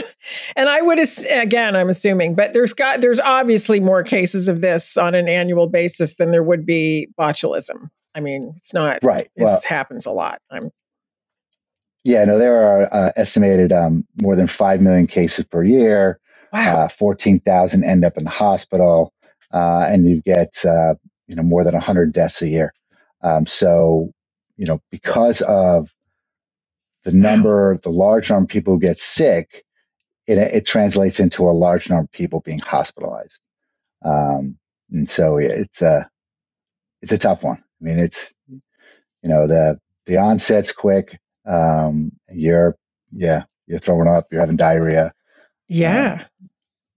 [0.56, 0.98] and I would
[1.30, 5.68] again, I'm assuming, but there's got there's obviously more cases of this on an annual
[5.68, 7.90] basis than there would be botulism.
[8.14, 9.30] I mean, it's not right.
[9.36, 10.40] This well, happens a lot.
[10.50, 10.70] I'm.
[12.04, 16.18] Yeah, no, there are uh, estimated um, more than five million cases per year.
[16.52, 16.76] Wow.
[16.76, 19.12] Uh, Fourteen thousand end up in the hospital,
[19.52, 20.94] uh, and you get uh,
[21.26, 22.74] you know more than hundred deaths a year.
[23.22, 24.10] Um, so,
[24.56, 25.92] you know, because of
[27.04, 29.64] the number, the large number of people who get sick,
[30.26, 33.38] it, it translates into a large number of people being hospitalized.
[34.04, 34.56] Um,
[34.90, 36.08] and so it's a,
[37.00, 37.58] it's a tough one.
[37.58, 38.60] I mean, it's, you
[39.28, 41.18] know, the, the onset's quick.
[41.44, 42.76] Um, you're,
[43.10, 45.12] yeah, you're throwing up, you're having diarrhea.
[45.68, 46.20] Yeah.
[46.20, 46.48] Um,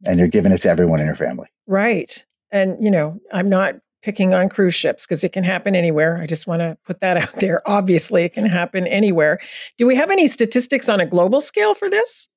[0.06, 1.48] and you're giving it to everyone in your family.
[1.66, 2.24] Right.
[2.52, 6.22] And, you know, I'm not picking on cruise ships because it can happen anywhere.
[6.22, 7.62] I just want to put that out there.
[7.66, 9.40] Obviously, it can happen anywhere.
[9.80, 12.30] Do we have any statistics on a global scale for this?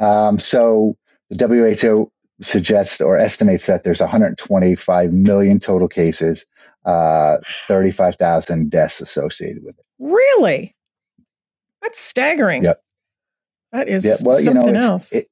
[0.00, 0.96] Um, so
[1.28, 2.10] the WHO
[2.40, 6.46] suggests or estimates that there's 125 million total cases,
[6.86, 7.36] uh,
[7.68, 9.84] 35,000 deaths associated with it.
[9.98, 10.74] Really?
[11.82, 12.64] That's staggering.
[12.64, 12.82] Yep.
[13.72, 15.12] That is yeah, well, something you know, else.
[15.12, 15.28] It,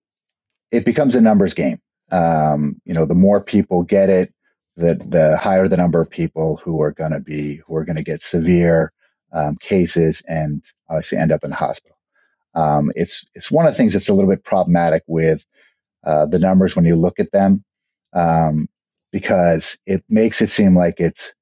[0.70, 1.81] it becomes a numbers game.
[2.12, 4.33] Um, you know, the more people get it,
[4.79, 7.97] the the higher the number of people who are going to be who are going
[7.99, 8.93] to get severe
[9.35, 11.99] um, cases and obviously end up in the hospital.
[12.55, 15.47] Um, it's it's one of the things that's a little bit problematic with
[16.05, 17.64] uh, the numbers when you look at them
[18.14, 18.69] um,
[19.12, 21.33] because it makes it seem like it's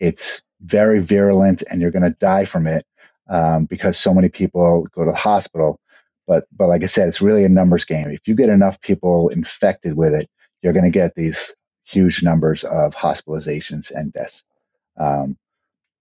[0.00, 2.86] it's very virulent and you're going to die from it
[3.28, 5.80] um, because so many people go to the hospital.
[6.26, 8.10] But but like I said, it's really a numbers game.
[8.10, 10.28] If you get enough people infected with it,
[10.62, 11.54] you're going to get these
[11.86, 14.42] huge numbers of hospitalizations and deaths.
[14.98, 15.36] Um,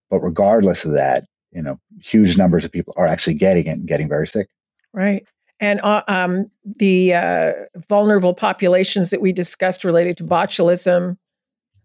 [0.09, 3.87] but regardless of that, you know, huge numbers of people are actually getting it and
[3.87, 4.49] getting very sick.
[4.93, 5.25] Right.
[5.59, 7.53] And uh, um, the uh,
[7.87, 11.17] vulnerable populations that we discussed related to botulism,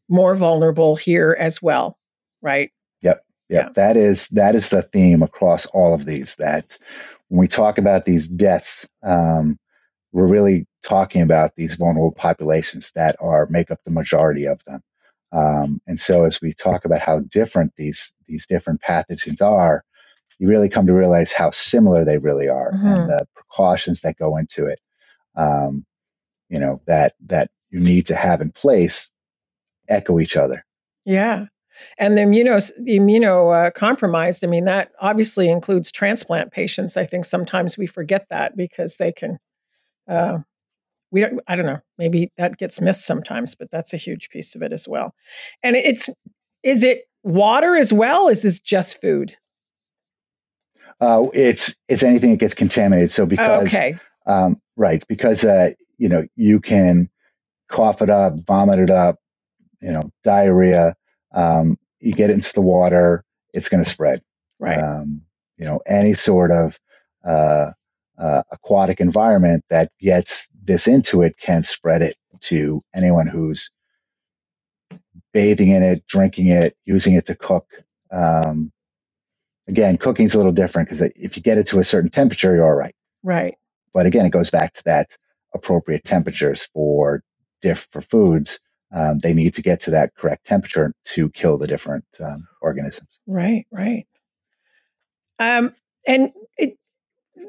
[0.09, 1.97] more vulnerable here as well,
[2.43, 2.71] right?
[3.03, 3.25] Yep.
[3.49, 3.67] Yep.
[3.67, 3.73] Yeah.
[3.75, 6.35] That is that is the theme across all of these.
[6.37, 6.77] That
[7.29, 9.59] when we talk about these deaths, um,
[10.13, 14.83] we're really talking about these vulnerable populations that are make up the majority of them.
[15.33, 19.85] Um, and so as we talk about how different these these different pathogens are,
[20.39, 22.87] you really come to realize how similar they really are mm-hmm.
[22.87, 24.81] and the precautions that go into it.
[25.37, 25.85] Um,
[26.49, 29.11] you know that that you need to have in place
[29.89, 30.65] echo each other.
[31.05, 31.47] Yeah.
[31.99, 34.47] And the immuno the immuno uh.
[34.47, 36.97] I mean, that obviously includes transplant patients.
[36.97, 39.39] I think sometimes we forget that because they can
[40.09, 40.39] uh,
[41.13, 44.55] we don't i don't know maybe that gets missed sometimes but that's a huge piece
[44.55, 45.15] of it as well.
[45.63, 46.09] And it's
[46.63, 48.29] is it water as well?
[48.29, 49.37] Is this just food?
[51.01, 53.13] Uh, it's it's anything that gets contaminated.
[53.13, 53.99] So because okay.
[54.27, 57.09] um, right because uh, you know you can
[57.71, 59.17] cough it up vomit it up
[59.81, 60.97] you know diarrhea
[61.33, 64.23] um, you get it into the water it's going to spread.
[64.59, 64.79] Right.
[64.79, 65.23] Um,
[65.57, 66.79] you know any sort of
[67.25, 67.73] uh,
[68.19, 73.71] uh, aquatic environment that gets this into it can spread it to anyone who's
[75.33, 77.67] bathing in it, drinking it, using it to cook.
[78.13, 78.73] Um,
[79.69, 82.55] again, cooking is a little different because if you get it to a certain temperature,
[82.55, 82.95] you're all right.
[83.23, 83.57] Right.
[83.93, 85.17] But again, it goes back to that
[85.55, 87.23] appropriate temperatures for
[87.63, 88.61] diff for foods.
[88.93, 93.21] Um, they need to get to that correct temperature to kill the different um, organisms.
[93.27, 93.67] Right.
[93.71, 94.07] Right.
[95.39, 95.75] Um,
[96.07, 96.33] and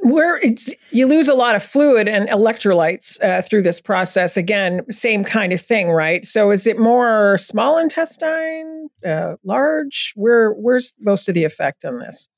[0.03, 4.37] where it's you lose a lot of fluid and electrolytes uh, through this process.
[4.37, 6.25] Again same kind of thing right?
[6.25, 10.13] So is it more small intestine uh, large?
[10.15, 12.29] Where where's most of the effect on this?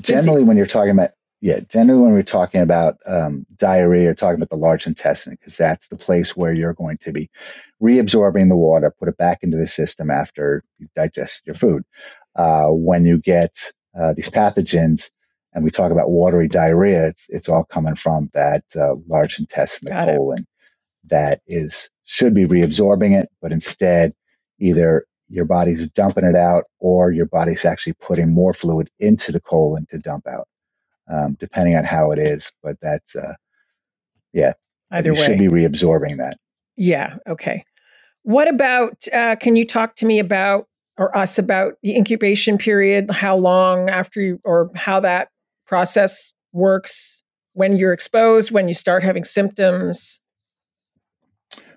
[0.00, 4.36] Generally when you're talking about yeah generally when we're talking about um, diarrhea you're talking
[4.36, 7.28] about the large intestine because that's the place where you're going to be
[7.82, 11.84] reabsorbing the water, put it back into the system after you digest your food.
[12.36, 15.10] Uh, when you get uh, these pathogens,
[15.54, 19.86] and we talk about watery diarrhea, it's, it's all coming from that uh, large intestine,
[19.86, 20.16] the Got it.
[20.16, 20.46] colon,
[21.10, 24.12] that is should be reabsorbing it, but instead,
[24.58, 29.40] either your body's dumping it out or your body's actually putting more fluid into the
[29.40, 30.46] colon to dump out,
[31.10, 32.52] um, depending on how it is.
[32.62, 33.34] But that's uh,
[34.32, 34.52] yeah,
[34.90, 35.26] Either you way.
[35.26, 36.36] should be reabsorbing that.
[36.76, 37.16] Yeah.
[37.28, 37.64] Okay.
[38.22, 39.06] What about?
[39.12, 40.66] Uh, can you talk to me about
[40.98, 43.10] or us about the incubation period?
[43.10, 45.28] How long after you, or how that
[45.66, 47.22] process works
[47.52, 50.20] when you're exposed, when you start having symptoms?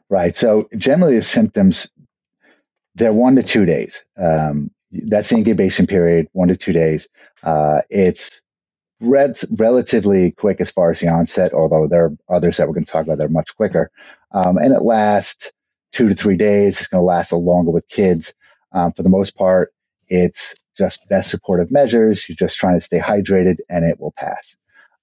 [0.09, 0.35] Right.
[0.37, 1.89] So generally, the symptoms
[2.97, 4.03] they're one to two days.
[4.17, 7.07] Um, that's the incubation period, one to two days.
[7.43, 8.41] Uh, it's
[8.99, 12.85] re- relatively quick as far as the onset, although there are others that we're going
[12.85, 13.91] to talk about that are much quicker.
[14.31, 15.51] Um, and it lasts
[15.91, 16.79] two to three days.
[16.79, 18.33] It's going to last a longer with kids.
[18.71, 19.71] Um, for the most part,
[20.07, 22.27] it's just best supportive measures.
[22.27, 24.55] You're just trying to stay hydrated, and it will pass.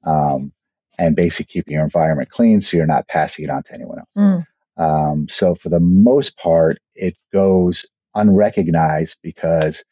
[0.05, 0.53] Um,
[0.99, 4.09] and basically keeping your environment clean so you're not passing it on to anyone else.
[4.17, 4.47] Mm.
[4.77, 7.85] Um, so for the most part, it goes
[8.15, 9.85] unrecognized because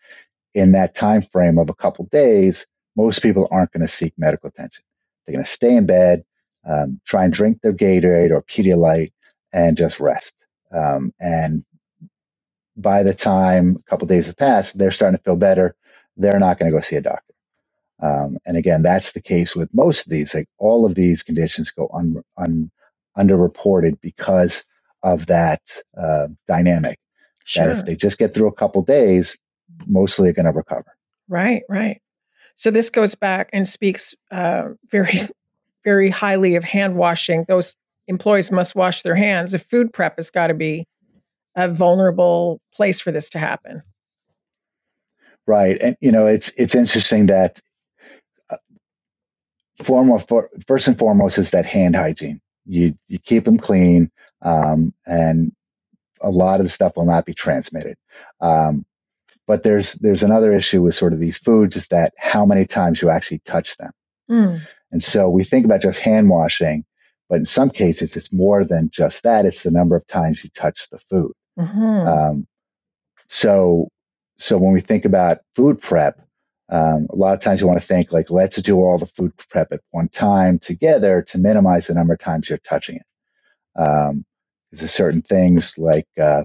[0.55, 2.67] in that time frame of a couple days,
[2.97, 4.85] most people aren't going to seek medical attention.
[5.27, 6.25] They're going to stay in bed,
[6.69, 9.13] um, try and drink their Gatorade or Pedialyte,
[9.53, 10.35] and just rest.
[10.73, 11.65] Um, and
[12.77, 15.75] by the time a couple days have passed, they're starting to feel better.
[16.17, 17.35] They're not going to go see a doctor.
[18.03, 20.35] Um, and again, that's the case with most of these.
[20.35, 22.71] Like all of these conditions go un, un,
[23.17, 24.65] underreported because
[25.03, 25.63] of that
[25.97, 26.99] uh, dynamic.
[27.45, 27.67] Sure.
[27.67, 29.37] That if they just get through a couple days,
[29.87, 30.97] mostly are going to recover.
[31.29, 32.01] Right, right.
[32.57, 35.21] So this goes back and speaks uh, very,
[35.85, 37.45] very highly of hand washing.
[37.49, 37.77] Those
[38.09, 39.53] employees must wash their hands.
[39.53, 40.87] The food prep has got to be
[41.55, 43.83] a vulnerable place for this to happen.
[45.47, 47.61] Right, and you know it's it's interesting that
[48.49, 48.57] uh,
[49.83, 52.41] foremost, for, first and foremost is that hand hygiene.
[52.65, 54.11] You you keep them clean,
[54.43, 55.53] um, and
[56.21, 57.97] a lot of the stuff will not be transmitted.
[58.41, 58.87] Um,
[59.47, 63.03] but there's there's another issue with sort of these foods is that how many times
[63.03, 63.91] you actually touch them.
[64.31, 64.67] Mm.
[64.93, 66.85] And so we think about just hand washing,
[67.29, 69.45] but in some cases it's more than just that.
[69.45, 71.33] It's the number of times you touch the food.
[71.63, 72.07] Mhm.
[72.09, 72.47] Um,
[73.29, 73.89] so
[74.39, 76.21] so when we think about food prep,
[76.71, 79.33] um, a lot of times you want to think like let's do all the food
[79.51, 83.07] prep at one time together to minimize the number of times you're touching it.
[83.81, 84.25] Um,
[84.73, 86.45] there's certain things like uh,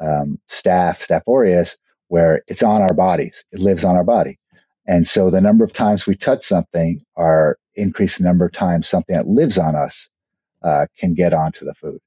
[0.00, 1.76] um, staph, staph aureus,
[2.08, 3.44] where it's on our bodies.
[3.52, 4.38] It lives on our body.
[4.86, 8.88] And so the number of times we touch something are increase the number of times
[8.88, 10.08] something that lives on us
[10.62, 12.00] uh, can get onto the food.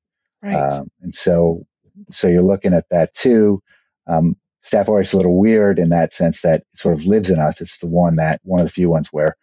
[0.44, 0.56] right.
[0.56, 1.66] Um, and so,
[2.12, 3.62] so you're looking at that too.
[4.08, 7.30] Um, Staph aureus is a little weird in that sense that it sort of lives
[7.30, 7.62] in us.
[7.62, 9.36] It's the one that one of the few ones where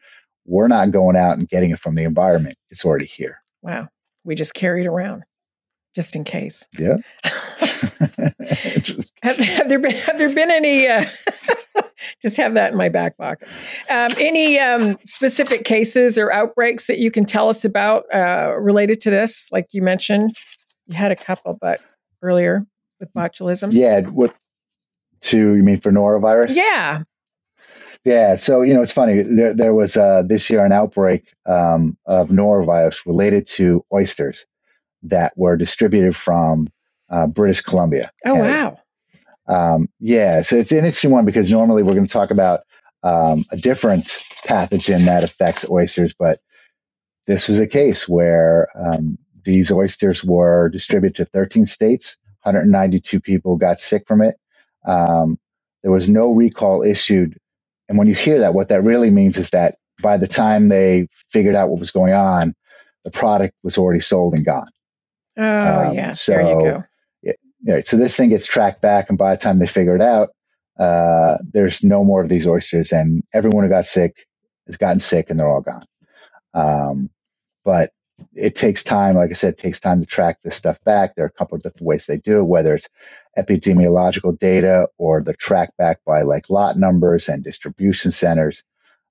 [0.46, 2.56] we're not going out and getting it from the environment.
[2.70, 3.38] It's already here.
[3.62, 3.88] wow.
[4.24, 5.24] We just carry it around
[5.96, 6.66] just in case.
[6.78, 6.96] Yeah.
[8.80, 10.86] Just- Have, have there been have there been any?
[10.88, 11.04] Uh,
[12.22, 13.48] just have that in my back pocket.
[13.90, 19.00] Um, any um, specific cases or outbreaks that you can tell us about uh, related
[19.02, 19.48] to this?
[19.52, 20.36] Like you mentioned,
[20.86, 21.80] you had a couple, but
[22.22, 22.66] earlier
[23.00, 23.72] with botulism.
[23.72, 24.00] yeah.
[24.02, 24.34] What
[25.22, 26.54] to you mean for norovirus?
[26.54, 27.02] Yeah.
[28.04, 29.22] Yeah, so you know it's funny.
[29.22, 34.44] There, there was uh, this year an outbreak um, of norovirus related to oysters
[35.04, 36.68] that were distributed from
[37.10, 38.10] uh, British Columbia.
[38.26, 38.78] Oh Canada.
[39.48, 39.74] wow.
[39.74, 42.62] Um, yeah, so it's an interesting one because normally we're going to talk about
[43.04, 44.06] um, a different
[44.46, 46.40] pathogen that affects oysters, but
[47.26, 52.16] this was a case where um, these oysters were distributed to 13 states.
[52.44, 54.36] 192 people got sick from it.
[54.86, 55.38] Um,
[55.82, 57.38] there was no recall issued.
[57.88, 61.08] And when you hear that, what that really means is that by the time they
[61.30, 62.54] figured out what was going on,
[63.04, 64.68] the product was already sold and gone.
[65.38, 65.42] Oh
[65.88, 66.12] Um, yeah.
[66.26, 66.84] there you so- go.
[67.64, 70.30] Right, so this thing gets tracked back, and by the time they figure it out,
[70.80, 74.26] uh, there's no more of these oysters, and everyone who got sick
[74.66, 75.84] has gotten sick, and they're all gone.
[76.54, 77.10] Um,
[77.64, 77.92] but
[78.34, 79.16] it takes time.
[79.16, 81.14] Like I said, it takes time to track this stuff back.
[81.14, 82.88] There are a couple of different ways they do it, whether it's
[83.38, 88.62] epidemiological data or the track back by like lot numbers and distribution centers.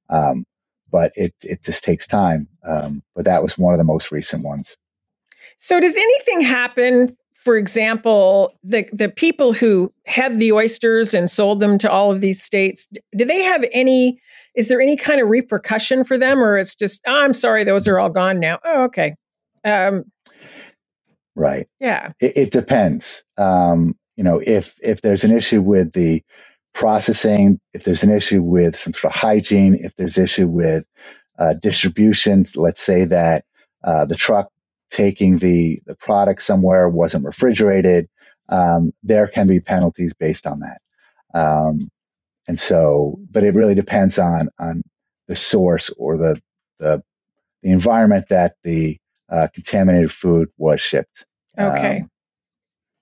[0.10, 0.45] Um,
[0.91, 2.47] but it it just takes time.
[2.63, 4.76] Um, but that was one of the most recent ones.
[5.58, 7.15] So does anything happen?
[7.43, 12.21] For example, the the people who had the oysters and sold them to all of
[12.21, 14.19] these states, do they have any?
[14.56, 17.88] Is there any kind of repercussion for them, or it's just, oh, I'm sorry, those
[17.88, 18.60] are all gone now?
[18.65, 19.15] Oh, okay.
[19.63, 20.04] Um,
[21.36, 21.67] Right.
[21.80, 22.12] Yeah.
[22.19, 23.23] It, it depends.
[23.38, 26.23] Um, you know, if if there's an issue with the
[26.73, 30.86] processing, if there's an issue with some sort of hygiene, if there's issue with
[31.39, 33.45] uh, distribution, let's say that
[33.84, 34.49] uh, the truck
[34.91, 38.08] taking the the product somewhere wasn't refrigerated,
[38.49, 40.82] um, there can be penalties based on that.
[41.34, 41.89] Um,
[42.47, 44.84] and so, but it really depends on on
[45.27, 46.41] the source or the
[46.80, 47.04] the,
[47.63, 48.97] the environment that the
[49.30, 51.25] uh, contaminated food was shipped.
[51.60, 51.99] Okay.
[51.99, 52.10] Um,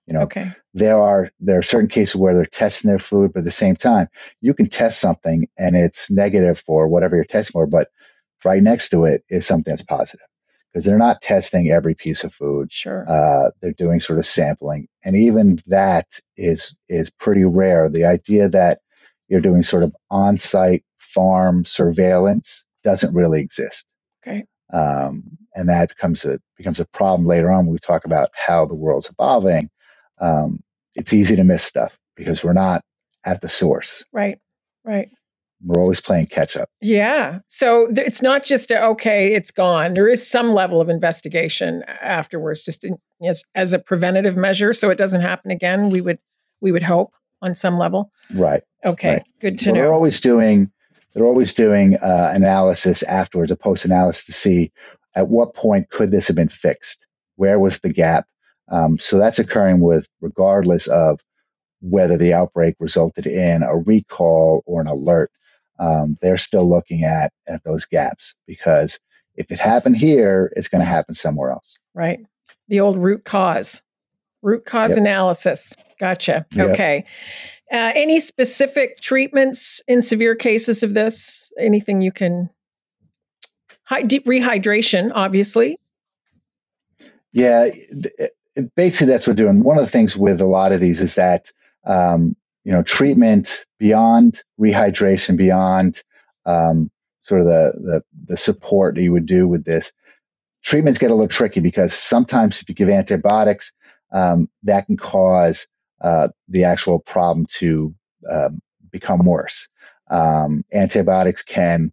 [0.06, 0.52] you know, Okay.
[0.74, 3.76] there are there are certain cases where they're testing their food, but at the same
[3.76, 4.08] time,
[4.40, 7.88] you can test something and it's negative for whatever you're testing for, but
[8.44, 10.26] right next to it is something that's positive
[10.72, 12.72] because they're not testing every piece of food.
[12.72, 13.08] Sure.
[13.08, 16.06] Uh, they're doing sort of sampling, and even that
[16.36, 17.88] is is pretty rare.
[17.88, 18.80] The idea that
[19.28, 23.84] you're doing sort of on-site farm surveillance doesn't really exist.
[24.26, 24.44] Okay.
[24.72, 25.22] Um,
[25.54, 28.74] and that becomes a becomes a problem later on when we talk about how the
[28.74, 29.70] world's evolving.
[30.20, 30.60] Um,
[30.94, 32.82] it's easy to miss stuff because we're not
[33.24, 34.04] at the source.
[34.12, 34.38] Right.
[34.84, 35.08] Right.
[35.64, 36.70] We're always playing catch up.
[36.80, 37.40] Yeah.
[37.46, 39.94] So th- it's not just a, okay, it's gone.
[39.94, 44.88] There is some level of investigation afterwards, just in, as as a preventative measure, so
[44.88, 45.90] it doesn't happen again.
[45.90, 46.18] We would
[46.60, 48.10] we would hope on some level.
[48.34, 48.62] Right.
[48.84, 49.12] Okay.
[49.14, 49.26] Right.
[49.40, 49.92] Good to Well, they're know.
[49.92, 50.70] always doing
[51.14, 54.72] they're always doing uh, analysis afterwards, a post analysis to see
[55.14, 57.04] at what point could this have been fixed.
[57.36, 58.26] Where was the gap?
[58.68, 61.20] Um, so that's occurring with regardless of
[61.80, 65.30] whether the outbreak resulted in a recall or an alert.
[65.80, 69.00] Um, they're still looking at at those gaps because
[69.36, 71.78] if it happened here, it's going to happen somewhere else.
[71.94, 72.20] Right.
[72.68, 73.82] The old root cause,
[74.42, 74.98] root cause Yep.
[74.98, 75.74] analysis.
[75.98, 76.46] Gotcha.
[76.52, 76.68] Yep.
[76.70, 77.04] Okay.
[77.72, 81.52] Uh, any specific treatments in severe cases of this?
[81.58, 82.50] Anything you can?
[84.06, 85.78] Deep rehydration, obviously.
[87.32, 88.12] Yeah, it-
[88.54, 89.62] it- basically that's what we're doing.
[89.62, 91.50] One of the things with a lot of these is that
[91.86, 96.02] um, you know treatment beyond rehydration, beyond
[96.46, 96.90] um,
[97.22, 99.92] sort of the, the the support that you would do with this.
[100.64, 103.72] Treatments get a little tricky because sometimes if you give antibiotics,
[104.12, 105.66] um, that can cause
[106.02, 107.94] uh, the actual problem to
[108.30, 109.68] um, become worse.
[110.10, 111.92] Um, antibiotics can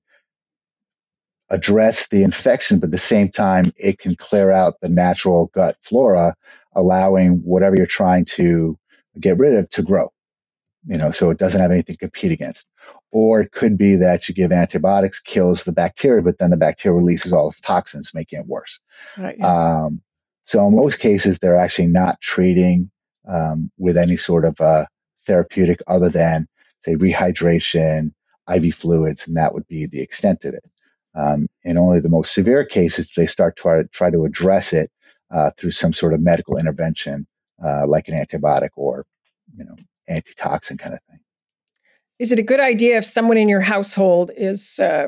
[1.49, 5.77] address the infection, but at the same time, it can clear out the natural gut
[5.83, 6.35] flora,
[6.75, 8.77] allowing whatever you're trying to
[9.21, 10.11] get rid of to grow.
[10.87, 12.65] You know, so it doesn't have anything to compete against.
[13.11, 16.97] Or it could be that you give antibiotics, kills the bacteria, but then the bacteria
[16.97, 18.79] releases all the toxins, making it worse.
[19.17, 19.83] Right, yeah.
[19.83, 20.01] Um,
[20.45, 22.89] so in most cases, they're actually not treating
[23.27, 24.85] um, with any sort of uh,
[25.25, 26.47] therapeutic other than,
[26.85, 28.13] say, rehydration,
[28.53, 30.63] IV fluids, and that would be the extent of it.
[31.15, 34.89] Um, in only the most severe cases, they start to try, try to address it
[35.31, 37.27] uh, through some sort of medical intervention,
[37.63, 39.05] uh, like an antibiotic or,
[39.57, 39.75] you know,
[40.07, 41.19] antitoxin kind of thing.
[42.19, 45.07] Is it a good idea if someone in your household is uh,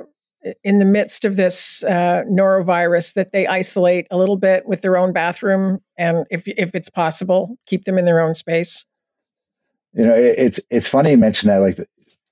[0.63, 4.95] in the midst of this uh, norovirus that they isolate a little bit with their
[4.95, 8.85] own bathroom, and if if it's possible, keep them in their own space?
[9.93, 11.57] You know, it, it's it's funny you mention that.
[11.57, 11.79] Like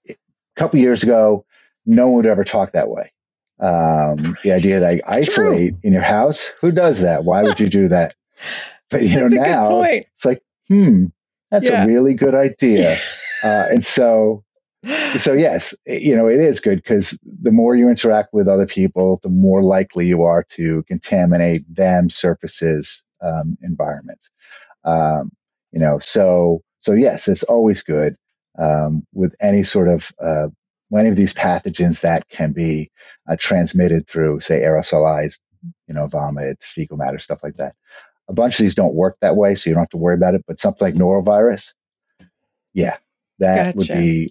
[0.10, 0.16] a
[0.56, 1.46] couple years ago,
[1.86, 3.12] no one would ever talk that way.
[3.60, 5.54] Um, the idea that I It's true.
[5.54, 7.24] isolate in your house, who does that?
[7.24, 8.16] Why would you do that?
[8.90, 11.06] But you know, That's good now it's like, hmm,
[11.52, 11.84] that's Yeah.
[11.84, 12.98] a really good idea.
[13.44, 14.44] Uh, and so,
[15.16, 19.20] so yes, you know, it is good because the more you interact with other people,
[19.22, 24.20] the more likely you are to contaminate them, surfaces, um, environment.
[24.86, 25.32] Um,
[25.72, 28.16] you know, so so yes, it's always good
[28.58, 30.48] um, with any sort of uh,
[30.98, 32.90] any of these pathogens that can be
[33.30, 35.38] uh, transmitted through, say, aerosolized,
[35.88, 37.76] you know, vomit, fecal matter, stuff like that.
[38.30, 40.36] A bunch of these don't work that way, so you don't have to worry about
[40.36, 40.44] it.
[40.48, 41.74] But something like norovirus,
[42.74, 42.98] yeah,
[43.40, 44.30] that would be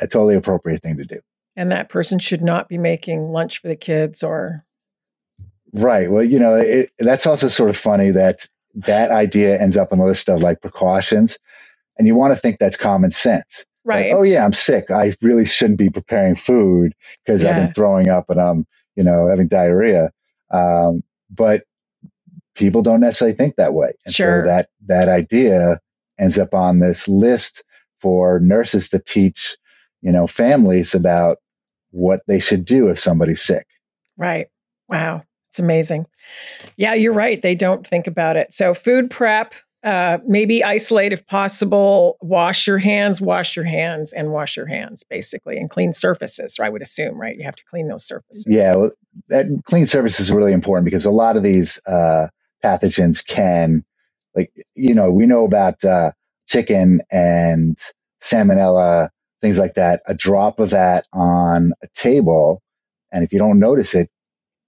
[0.00, 1.20] a totally appropriate thing to do.
[1.56, 4.64] and that person should not be making lunch for the kids or
[5.72, 6.10] Right.
[6.10, 9.98] Well, you know, it, that's also sort of funny that that idea ends up on
[9.98, 11.38] the list of like precautions,
[11.98, 13.64] and you want to think that's common sense.
[13.84, 14.12] Like, right.
[14.12, 14.90] oh yeah, I'm sick.
[14.90, 16.94] I really shouldn't be preparing food
[17.24, 18.66] because I've been throwing up and I'm,
[18.96, 20.12] you know, having diarrhea.
[20.50, 21.64] Um, but
[22.54, 24.42] people don't necessarily think that way, and Sure.
[24.42, 25.80] so that that idea
[26.18, 27.64] ends up on this list
[28.00, 29.56] for nurses to teach,
[30.02, 31.38] you know, families about
[31.90, 33.66] what they should do if somebody's sick.
[34.16, 34.48] Right.
[34.88, 35.22] Wow.
[35.50, 36.06] It's amazing.
[36.76, 37.40] Yeah, you're right.
[37.40, 38.54] They don't think about it.
[38.54, 44.30] So, food prep, uh, maybe isolate if possible, wash your hands, wash your hands, and
[44.30, 46.58] wash your hands, basically, and clean surfaces.
[46.58, 47.36] I would assume, right?
[47.36, 48.46] You have to clean those surfaces.
[48.48, 48.92] Yeah, well,
[49.28, 52.28] that clean surfaces is really important because a lot of these uh,
[52.64, 53.84] pathogens can
[54.34, 56.12] like you know we know about uh,
[56.46, 57.78] chicken and
[58.22, 59.08] salmonella
[59.40, 62.62] things like that a drop of that on a table
[63.12, 64.08] and if you don't notice it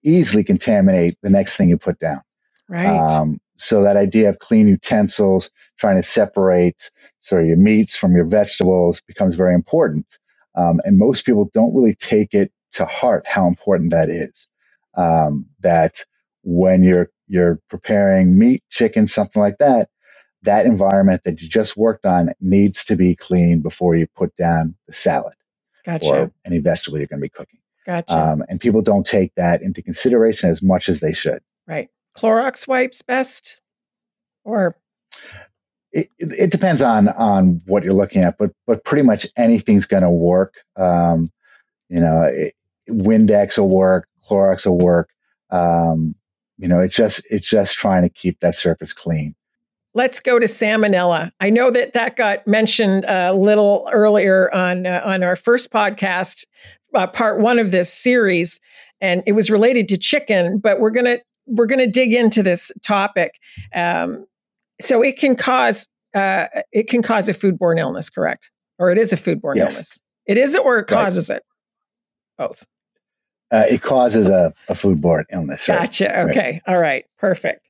[0.05, 2.21] easily contaminate the next thing you put down.
[2.69, 2.87] Right.
[2.87, 6.91] um, so that idea of clean utensils trying to separate
[7.21, 10.07] sort of your meats from your vegetables becomes very important.
[10.57, 14.49] Um, and most people don't really take it to heart how important that is.
[14.97, 16.05] Um, that
[16.43, 19.89] when you're you're preparing meat, chicken, something like that,
[20.43, 24.75] that environment that you just worked on needs to be clean before you put down
[24.87, 25.35] the salad
[25.85, 26.07] gotcha.
[26.07, 27.61] or any vegetable you're going to be cooking.
[27.87, 28.13] gotcha.
[28.13, 31.43] Um, and people don't take that into consideration as much as they should.
[31.67, 31.89] right.
[32.17, 33.59] Clorox wipes best,
[34.45, 34.77] or
[35.93, 40.05] It, it, depends on on what you're looking at, but but pretty much anything's going
[40.05, 40.55] to work.
[40.77, 41.33] Um,
[41.89, 42.55] you know, it,
[42.89, 45.09] Windex will work, Clorox will work.
[45.51, 46.15] Um,
[46.59, 49.35] you know, it's just it's just trying to keep that surface clean.
[49.95, 51.31] let's go to salmonella.
[51.41, 56.45] I know that that got mentioned a little earlier on uh, on our first podcast,
[56.95, 58.61] uh, part one of this series,
[59.01, 60.59] and it was related to chicken.
[60.59, 63.35] But we're gonna we're gonna dig into this topic.
[63.75, 64.27] Um,
[64.81, 68.51] so it can cause uh, it can cause a foodborne illness, correct?
[68.79, 69.73] Or it is a foodborne Yes.
[69.75, 70.01] illness.
[70.27, 71.05] It is, it, or it Right.
[71.05, 71.43] causes it.
[72.39, 72.65] Both.
[73.51, 75.69] Uh, it causes a, a foodborne illness.
[75.69, 75.83] Right?
[75.83, 76.07] Gotcha.
[76.07, 76.31] Right.
[76.31, 76.61] Okay.
[76.67, 77.05] All right.
[77.19, 77.69] Perfect.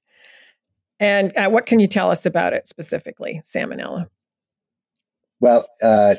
[1.00, 4.08] And uh, what can you tell us about it specifically, salmonella?
[5.40, 6.14] Well, uh,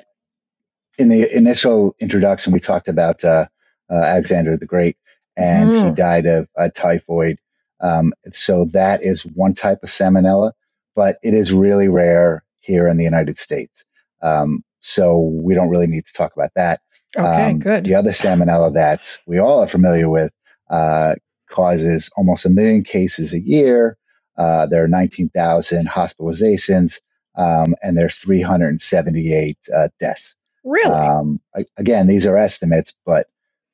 [0.98, 3.48] in the initial introduction, we talked about uh,
[3.90, 4.98] uh, Alexander the Great,
[5.38, 5.96] and he Mhm.
[5.96, 7.40] died of typhoid.
[7.80, 10.54] Um, so that is one type of salmonella,
[10.96, 13.84] but it is really rare here in the United States.
[14.22, 16.82] Um, so we don't really need to talk about that.
[17.18, 17.52] Okay.
[17.52, 17.86] Um, good.
[17.86, 20.34] The other salmonella that we all are familiar with
[20.70, 21.16] uh,
[21.50, 23.98] causes almost a million cases a year.
[24.38, 27.00] Uh, there are 19,000 hospitalizations,
[27.36, 30.36] um, and there's 378 uh, deaths.
[30.64, 30.92] Really?
[30.92, 31.40] Um,
[31.78, 33.28] again, these are estimates, but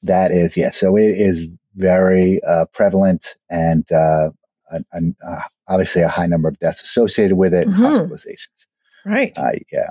[0.04, 0.78] that is yes.
[0.78, 4.30] so it is very uh, prevalent and uh,
[4.72, 7.76] an, an, uh, obviously a high number of deaths associated with it, Mhm.
[7.76, 8.66] hospitalizations.
[9.06, 9.32] right.
[9.38, 9.90] Uh, yeah,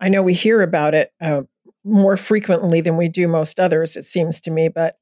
[0.00, 1.42] I know we hear about it uh,
[1.84, 4.96] more frequently than we do most others, it seems to me, but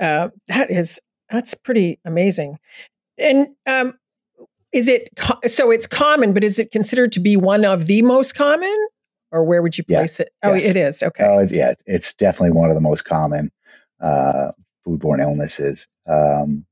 [0.00, 1.00] uh, that is
[1.30, 2.58] that's pretty amazing.
[3.18, 3.94] And um,
[4.72, 5.70] is it co- so?
[5.70, 8.74] It's common, but is it considered to be one of the most common,
[9.32, 9.98] or where would you Yeah.
[10.00, 10.30] place it?
[10.42, 10.64] Oh, Yes.
[10.64, 11.02] it is.
[11.02, 11.24] Okay.
[11.24, 13.50] Oh, yeah, it's definitely one of the most common
[14.00, 14.52] uh,
[14.86, 15.86] foodborne illnesses.
[16.06, 16.64] Um,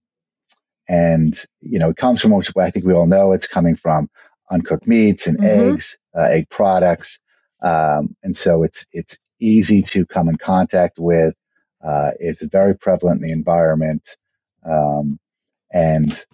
[0.89, 4.09] and, you know, it comes from, which I think we all know it's coming from
[4.51, 5.73] uncooked meats and Mhm.
[5.73, 7.19] eggs, uh, egg products.
[7.61, 11.35] Um, and so it's, it's easy to come in contact with.
[11.85, 14.17] Uh, it's very prevalent in the environment.
[14.65, 15.19] Um,
[15.73, 16.25] and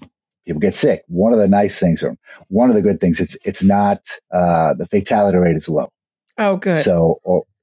[0.47, 1.03] people get sick.
[1.09, 2.17] One of the nice things, or
[2.49, 4.01] one of the good things, it's, it's not,
[4.33, 5.91] uh, the fatality rate is low.
[6.39, 6.79] oh, good.
[6.79, 7.21] So,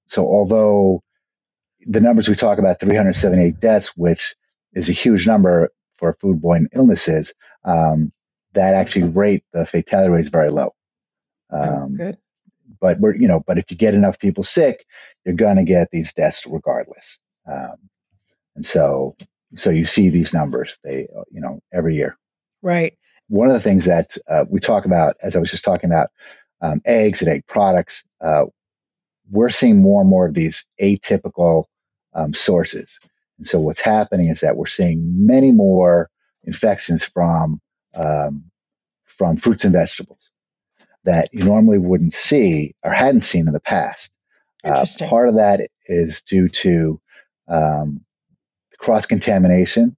[0.07, 1.01] so although
[1.85, 4.35] the numbers we talk about, 378 deaths, which
[4.73, 7.33] is a huge number for foodborne illnesses,
[7.63, 8.11] um,
[8.53, 10.73] that actually rate the fatality rate is very low.
[11.51, 12.17] oh, Um, good.
[12.81, 14.85] But we're, you know, but if you get enough people sick,
[15.25, 17.19] you're going to get these deaths regardless.
[17.49, 17.75] Um,
[18.55, 19.15] and so,
[19.55, 22.17] so you see these numbers, they, you know, every year.
[22.61, 22.97] Right.
[23.27, 26.09] One of the things that uh, we talk about, as I was just talking about,
[26.61, 28.45] um, eggs and egg products, uh,
[29.31, 31.65] we're seeing more and more of these atypical
[32.13, 32.99] um, sources.
[33.37, 36.09] And so what's happening is that we're seeing many more
[36.43, 37.61] infections from
[37.95, 38.43] um,
[39.05, 40.31] from fruits and vegetables
[41.05, 44.11] that you normally wouldn't see or hadn't seen in the past.
[44.63, 46.99] Uh, part of that is due to
[47.47, 48.01] um,
[48.77, 49.95] cross contamination.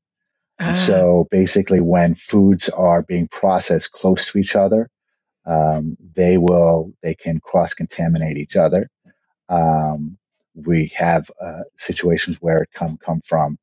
[0.60, 4.90] Ah, so basically, when foods are being processed close to each other,
[5.48, 8.90] um, they will they can cross contaminate each other.
[9.50, 10.18] Um,
[10.54, 13.58] we have uh, situations where it come come from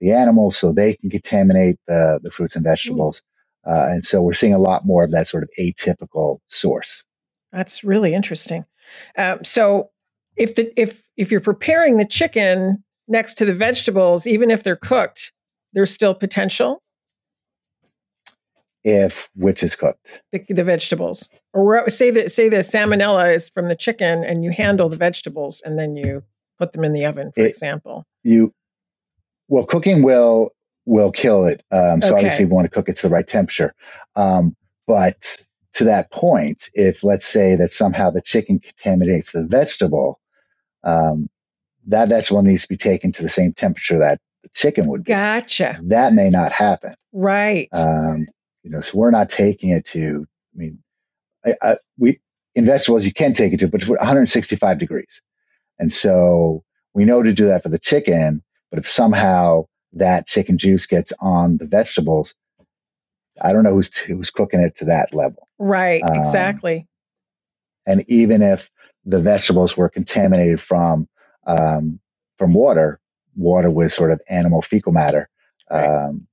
[0.00, 3.20] the animals, so they can contaminate the the fruits and vegetables.
[3.66, 7.04] Uh, and so we're seeing a lot more of that sort of atypical source.
[7.52, 8.64] That's really interesting.
[9.16, 9.90] Um, so,
[10.36, 14.76] if the if if you're preparing the chicken next to the vegetables, even if they're
[14.76, 15.32] cooked,
[15.72, 16.82] there's still potential.
[18.86, 23.68] If which is cooked, The, the vegetables, or say that say the salmonella is from
[23.68, 26.22] the chicken, and you handle the vegetables, and then you
[26.58, 28.04] put them in the oven, for It- example.
[28.24, 28.52] you
[29.48, 30.50] well cooking will
[30.86, 32.16] will kill it um, so Okay.
[32.16, 33.72] obviously we want to cook it to the right temperature
[34.16, 34.54] um,
[34.86, 35.38] but
[35.72, 40.20] to that point if let's say that somehow the chicken contaminates the vegetable
[40.84, 41.28] um,
[41.86, 45.12] that vegetable needs to be taken to the same temperature that the chicken would be
[45.12, 45.78] Gotcha.
[45.82, 47.68] that may not happen Right.
[47.72, 48.26] um,
[48.62, 50.78] you know so we're not taking it to I mean,
[51.44, 52.20] I, I, we
[52.54, 55.20] in vegetables you can take it to, but it's 165 degrees,
[55.78, 56.62] and so
[56.94, 58.42] we know to do that for the chicken.
[58.70, 59.64] But if somehow
[59.94, 62.34] that chicken juice gets on the vegetables,
[63.40, 65.48] I don't know who's who's cooking it to that level.
[65.58, 66.02] Right.
[66.02, 66.86] Um, exactly.
[67.86, 68.70] And even if
[69.04, 71.08] the vegetables were contaminated from
[71.46, 72.00] um,
[72.38, 73.00] from water,
[73.36, 75.28] water with sort of animal fecal matter,
[75.70, 76.06] right.
[76.06, 76.26] um,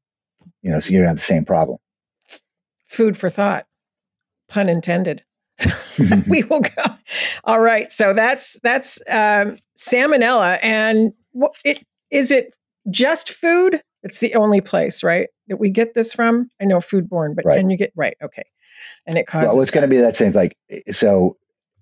[0.62, 1.78] you know, so you don't have the same problem.
[2.88, 3.68] Food for thought,
[4.47, 5.24] pun intended.
[6.28, 6.84] we will go.
[7.43, 12.53] All right, so that's that's um, salmonella, and what, it is it
[12.90, 13.82] just food?
[14.04, 16.50] It's the only place, right, that we get this from.
[16.60, 17.60] I know foodborne, but right.
[17.60, 18.18] can you get right?
[18.22, 18.44] Okay,
[19.06, 19.52] and it causes.
[19.52, 20.58] Well, it's going to be that same like
[20.92, 21.38] so.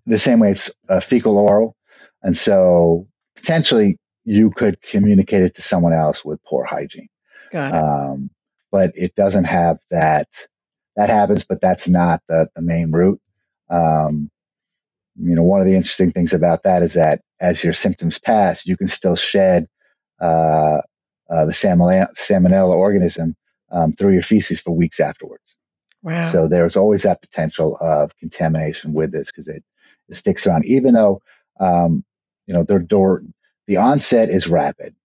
[0.05, 1.75] The same way it's uh, fecal oral,
[2.23, 7.09] and so potentially you could communicate it to someone else with poor hygiene.
[7.51, 7.83] Got it.
[7.83, 8.29] Um,
[8.71, 10.27] but it doesn't have that.
[10.95, 13.21] That happens, but that's not the, the main route.
[13.69, 14.29] Um,
[15.15, 18.65] you know, one of the interesting things about that is that as your symptoms pass,
[18.65, 19.67] you can still shed
[20.19, 20.81] uh,
[21.29, 23.35] uh, the salmonella, organism
[23.71, 25.55] um, through your feces for weeks afterwards.
[26.01, 26.31] Wow.
[26.31, 29.63] So there's always that potential of contamination with this because it,
[30.07, 31.21] it, sticks around, even though,
[31.59, 32.03] um,
[32.47, 33.21] you know, the door,
[33.67, 34.95] the onset is rapid.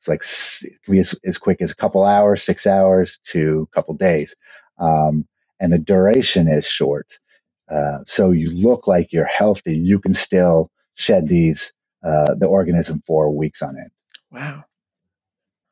[0.00, 3.68] It's like it can be as, as quick as a couple hours, six hours to
[3.70, 4.34] a couple days.
[4.78, 5.26] Um,
[5.58, 7.18] and the duration is short.
[7.70, 9.76] Uh, so you look like you're healthy.
[9.76, 11.72] You can still shed these,
[12.04, 13.90] uh, the organism for weeks on end.
[14.30, 14.64] Wow.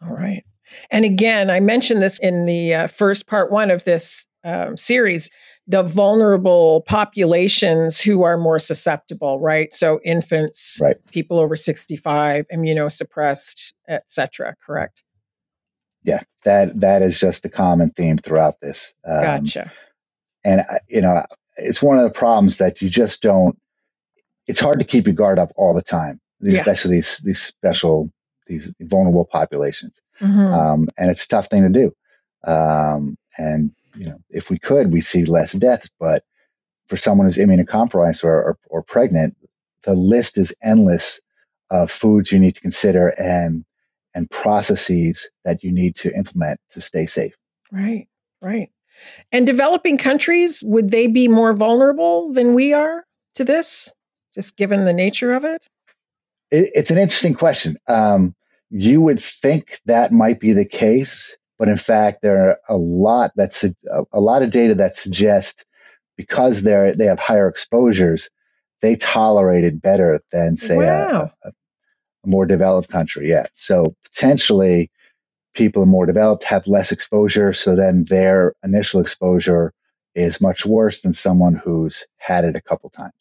[0.03, 0.45] All right.
[0.91, 5.31] And again, I mentioned this in the uh, first part one of this um, series
[5.71, 9.73] the vulnerable populations who are more susceptible, right?
[9.73, 10.97] So infants, right.
[11.13, 14.57] people over 65, immunosuppressed, etc.
[14.67, 15.05] correct?
[16.03, 18.95] Yeah, that that is just the common theme throughout this.
[19.07, 19.71] Um, gotcha.
[20.45, 21.25] And you know,
[21.57, 23.57] it's one of the problems that you just don't.
[24.49, 26.59] It's hard to keep your guard up all the time, yeah.
[26.59, 28.11] especially these these special
[28.51, 30.01] these vulnerable populations.
[30.21, 30.53] Mm-hmm.
[30.53, 31.95] Um, and it's a tough thing to do.
[32.51, 35.89] Um, and you know, if we could, we see less deaths.
[35.99, 36.25] But
[36.89, 39.37] for someone who's immunocompromised or, or, or pregnant,
[39.85, 41.21] the list is endless
[41.71, 43.65] of foods you need to consider and
[44.13, 47.35] and processes that you need to implement to stay safe.
[47.71, 48.09] Right,
[48.43, 48.71] right.
[49.31, 53.05] And developing countries, would they be more vulnerable than we are
[53.37, 53.95] to this,
[54.35, 55.69] just given the nature of it?
[56.51, 57.79] it it's an interesting question.
[57.87, 58.35] Um,
[58.71, 63.33] you would think that might be the case, but in fact, there are a lot
[63.37, 63.75] that's a,
[64.13, 65.65] a lot of data that suggest
[66.17, 68.31] because they're they have higher exposures,
[68.81, 71.33] they tolerate it better than say wow.
[71.45, 71.53] a, a,
[72.25, 73.29] a more developed country.
[73.29, 74.91] Yeah, so potentially
[75.55, 79.75] people more developed have less exposure, so then their initial exposure
[80.15, 83.13] is much worse than someone who's had it a couple times.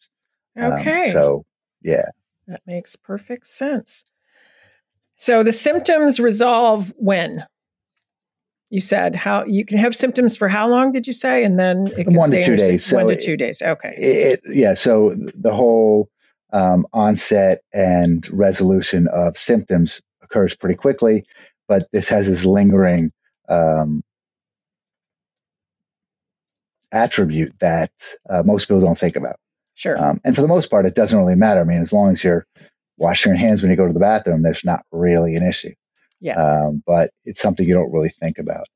[0.56, 1.06] Um, okay.
[1.06, 1.44] Um, so
[1.82, 2.06] yeah,
[2.46, 4.04] that makes perfect sense.
[5.20, 7.44] So the symptoms resolve when?
[8.70, 11.44] You said how you can have symptoms for how long did you say?
[11.44, 12.86] And then it can one to two days.
[12.86, 13.60] So one to two days.
[13.60, 13.94] Okay.
[13.98, 14.72] It, yeah.
[14.72, 16.08] So the whole
[16.54, 21.26] um, onset and resolution of symptoms occurs pretty quickly,
[21.68, 23.12] but this has this lingering
[23.50, 24.02] um,
[26.92, 27.92] attribute that
[28.30, 29.36] uh, most people don't think about.
[29.74, 30.02] Sure.
[30.02, 31.60] Um, and for the most part, it doesn't really matter.
[31.60, 32.46] I mean, as long as you're
[33.00, 35.74] washing your hands when you go to the bathroom, there's not really an issue.
[36.20, 36.36] Yeah.
[36.36, 38.66] Um, but it's something you don't really think about.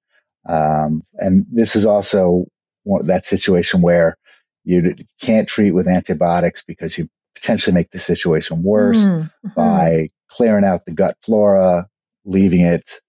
[0.49, 2.47] Um, and this is also
[2.83, 4.16] one, that situation where
[4.64, 9.49] you can't treat with antibiotics because you potentially make the situation worse mm-hmm.
[9.55, 11.87] by clearing out the gut flora,
[12.25, 13.01] leaving it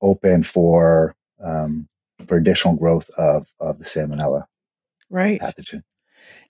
[0.00, 1.88] open for um,
[2.26, 4.44] for additional growth of of the salmonella
[5.10, 5.82] right pathogen.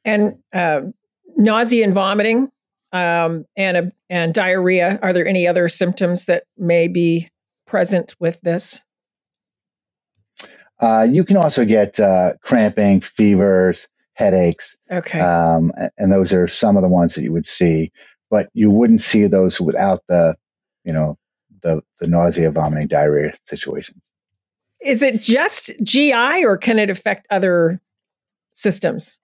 [0.04, 0.82] And uh,
[1.36, 2.50] nausea and vomiting
[2.92, 4.98] um, and a, and diarrhea.
[5.02, 7.28] Are there any other symptoms that may be
[7.66, 8.84] present with this?
[10.80, 14.76] Uh, you can also get uh, cramping, fevers, headaches.
[14.90, 15.20] Okay.
[15.20, 17.92] Um, and those are some of the ones that you would see,
[18.30, 20.36] but you wouldn't see those without the,
[20.84, 21.18] you know,
[21.62, 24.00] the, the nausea, vomiting, diarrhea situations.
[24.82, 27.80] Is it just GI or can it affect other
[28.54, 29.20] systems?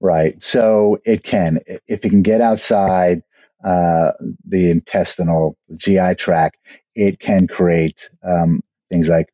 [0.00, 0.42] Right.
[0.42, 3.22] So it can, if it can get outside
[3.64, 4.12] uh,
[4.46, 6.58] the intestinal GI tract,
[6.94, 9.32] it can create um, things like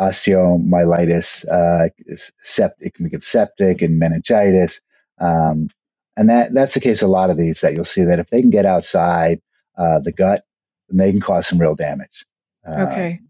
[0.00, 1.88] osteomyelitis, uh,
[2.44, 4.80] sept- it can become septic and meningitis.
[5.20, 5.68] Um,
[6.16, 8.40] and that, that's the case a lot of these that you'll see that if they
[8.40, 9.40] can get outside
[9.76, 10.44] uh, the gut,
[10.88, 12.24] then they can cause some real damage.
[12.66, 13.20] okay.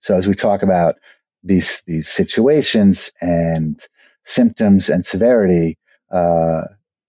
[0.00, 0.96] So as we talk about
[1.42, 3.82] these these situations and
[4.24, 5.78] symptoms and severity,
[6.10, 6.62] uh,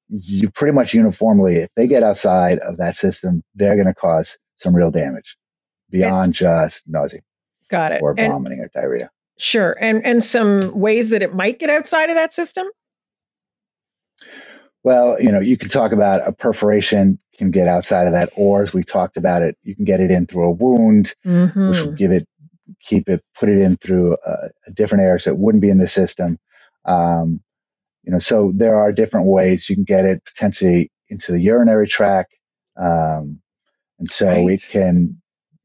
[0.09, 4.37] you pretty much uniformly, if they get outside of that system, they're going to cause
[4.57, 5.37] some real damage
[5.89, 7.21] beyond just nausea.
[7.69, 8.01] Got it.
[8.01, 9.09] Or vomiting and, or diarrhea.
[9.37, 9.77] Sure.
[9.79, 12.67] And and some ways that it might get outside of that system?
[14.83, 18.61] Well, you know, you can talk about a perforation can get outside of that, or
[18.61, 21.69] as we talked about it, you can get it in through a wound, mm-hmm.
[21.69, 22.27] which will give it,
[22.83, 25.79] keep it, put it in through a, a different area so it wouldn't be in
[25.79, 26.37] the system.
[26.85, 27.41] Um,
[28.03, 31.87] you know, so there are different ways you can get it potentially into the urinary
[31.87, 32.33] tract.
[32.77, 33.39] Um,
[33.99, 34.49] and so right.
[34.49, 35.21] it can,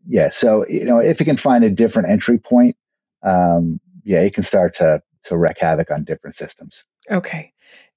[0.07, 0.31] yeah.
[0.31, 2.77] So, you know, if it can find a different entry point,
[3.23, 6.85] um, yeah, it can start to, to wreak havoc on different systems.
[7.11, 7.53] Okay.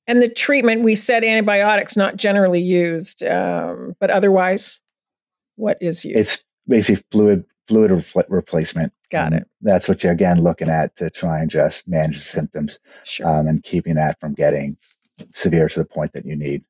[0.07, 4.81] And the treatment, we said antibiotics not generally used, um, but otherwise,
[5.55, 6.17] what is used?
[6.17, 8.91] It's basically fluid fluid re- replacement.
[9.11, 9.47] Got it.
[9.61, 13.27] That's what you're again looking at to try and just manage the symptoms sure.
[13.27, 14.75] um, and keeping that from getting
[15.33, 16.63] severe to the point that you need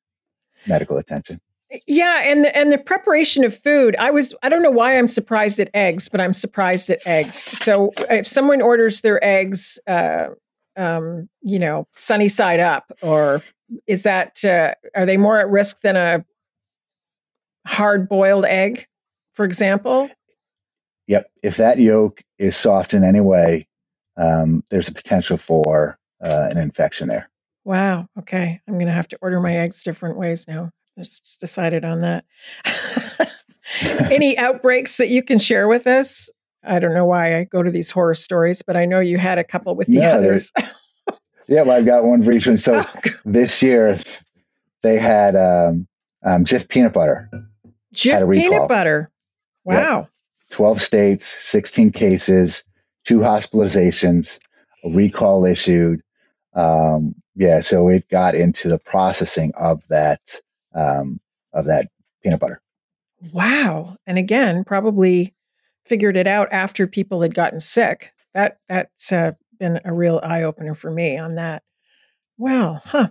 [0.68, 1.40] medical attention.
[1.88, 3.96] Yeah, and the, and the preparation of food.
[3.98, 7.48] I was I don't know why I'm surprised at eggs, but I'm surprised at eggs.
[7.60, 10.30] So if someone orders their eggs, uh,
[10.76, 13.44] um, you know, sunny side up, or
[13.86, 16.26] is that uh, are they more at risk than a
[17.68, 18.88] hard boiled egg,
[19.34, 20.10] for example?
[21.10, 21.30] Yep.
[21.44, 23.68] If that yolk is soft in any way,
[24.16, 27.30] um, there's a potential for uh, an infection there.
[27.66, 28.08] Wow.
[28.18, 28.62] Okay.
[28.68, 32.26] I'm going to have to order my eggs different ways now just decided on that.
[34.12, 36.30] Any outbreaks that you can share with us?
[36.64, 39.38] I don't know why I go to these horror stories, but I know you had
[39.38, 40.52] a couple with the yeah, others.
[41.48, 42.58] yeah, well, I've got one for each one.
[42.58, 43.98] So oh, this year
[44.84, 45.88] they had um,
[46.26, 47.30] um, Jif peanut butter.
[47.96, 49.10] Jif peanut butter.
[49.64, 50.00] Wow.
[50.00, 50.10] Yep.
[50.52, 52.64] 12 states, 16 cases,
[53.06, 54.40] two hospitalizations,
[54.84, 56.02] a recall issued.
[56.54, 60.22] Um, yeah, so it got into the processing of that
[60.74, 61.20] um,
[61.54, 61.88] of that
[62.22, 62.62] peanut butter.
[63.32, 63.96] Wow!
[64.06, 65.34] And again, probably
[65.86, 68.12] figured it out after people had gotten sick.
[68.34, 71.64] That that's uh, been a real eye opener for me on that.
[72.38, 73.10] Well, huh?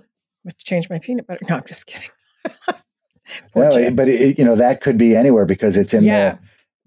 [0.48, 1.44] To change my peanut butter.
[1.48, 2.08] No, I'm just kidding.
[3.54, 6.32] well, but it, you know that could be anywhere because it's in yeah.
[6.32, 6.38] the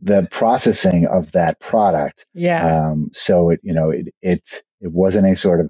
[0.02, 2.26] the processing of that product.
[2.34, 2.90] Yeah.
[2.90, 5.70] Um, so it you know it it it wasn't a sort of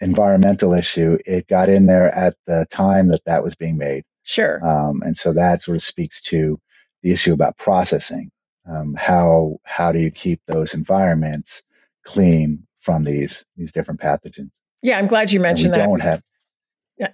[0.00, 1.18] environmental issue.
[1.24, 4.04] It got in there at the time that that was being made.
[4.24, 4.64] Sure.
[4.66, 6.60] Um, and so that sort of speaks to
[7.02, 8.30] the issue about processing.
[8.68, 11.62] Um, how how do you keep those environments
[12.04, 14.50] clean from these these different pathogens?
[14.82, 15.86] Yeah, I'm glad you mentioned that.
[15.86, 16.22] Don't have.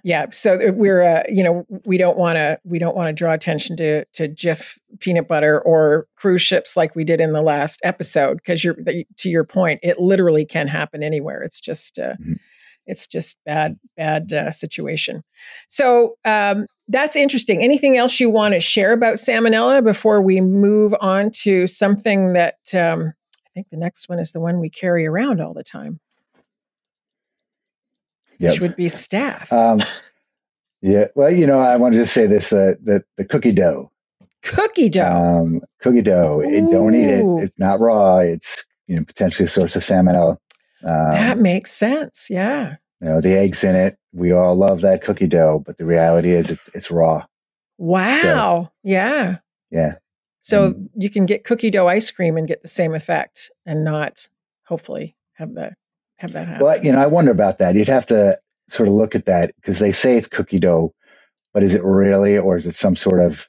[0.03, 3.33] Yeah, so we're uh, you know we don't want to we don't want to draw
[3.33, 7.79] attention to to Jif peanut butter or cruise ships like we did in the last
[7.83, 8.77] episode because you're
[9.17, 11.43] to your point it literally can happen anywhere.
[11.43, 12.33] It's just uh, mm-hmm.
[12.87, 15.23] it's just bad bad uh, situation.
[15.67, 17.63] So um, that's interesting.
[17.63, 22.57] Anything else you want to share about salmonella before we move on to something that
[22.73, 23.13] um,
[23.45, 25.99] i think the next one is the one we carry around all the time
[28.39, 28.53] yep.
[28.53, 29.51] which would be staph.
[29.51, 29.81] um,
[30.81, 33.91] yeah well you know i wanted to say this uh, the, the cookie dough
[34.43, 39.03] cookie dough um, cookie dough it, don't eat it it's not raw it's you know
[39.03, 40.37] potentially a source of salmonella
[40.85, 42.27] um, that makes sense.
[42.29, 42.75] Yeah.
[43.01, 43.97] You know, the eggs in it.
[44.13, 47.25] We all love that cookie dough, but the reality is it's, it's raw.
[47.77, 48.19] Wow.
[48.21, 49.37] So, yeah.
[49.71, 49.95] Yeah.
[50.41, 53.83] So and, you can get cookie dough ice cream and get the same effect and
[53.83, 54.27] not
[54.67, 55.73] hopefully have that
[56.25, 56.65] have that happen.
[56.65, 57.75] Well, you know, I wonder about that.
[57.75, 60.93] You'd have to sort of look at that because they say it's cookie dough,
[61.53, 63.47] but is it really, or is it some sort of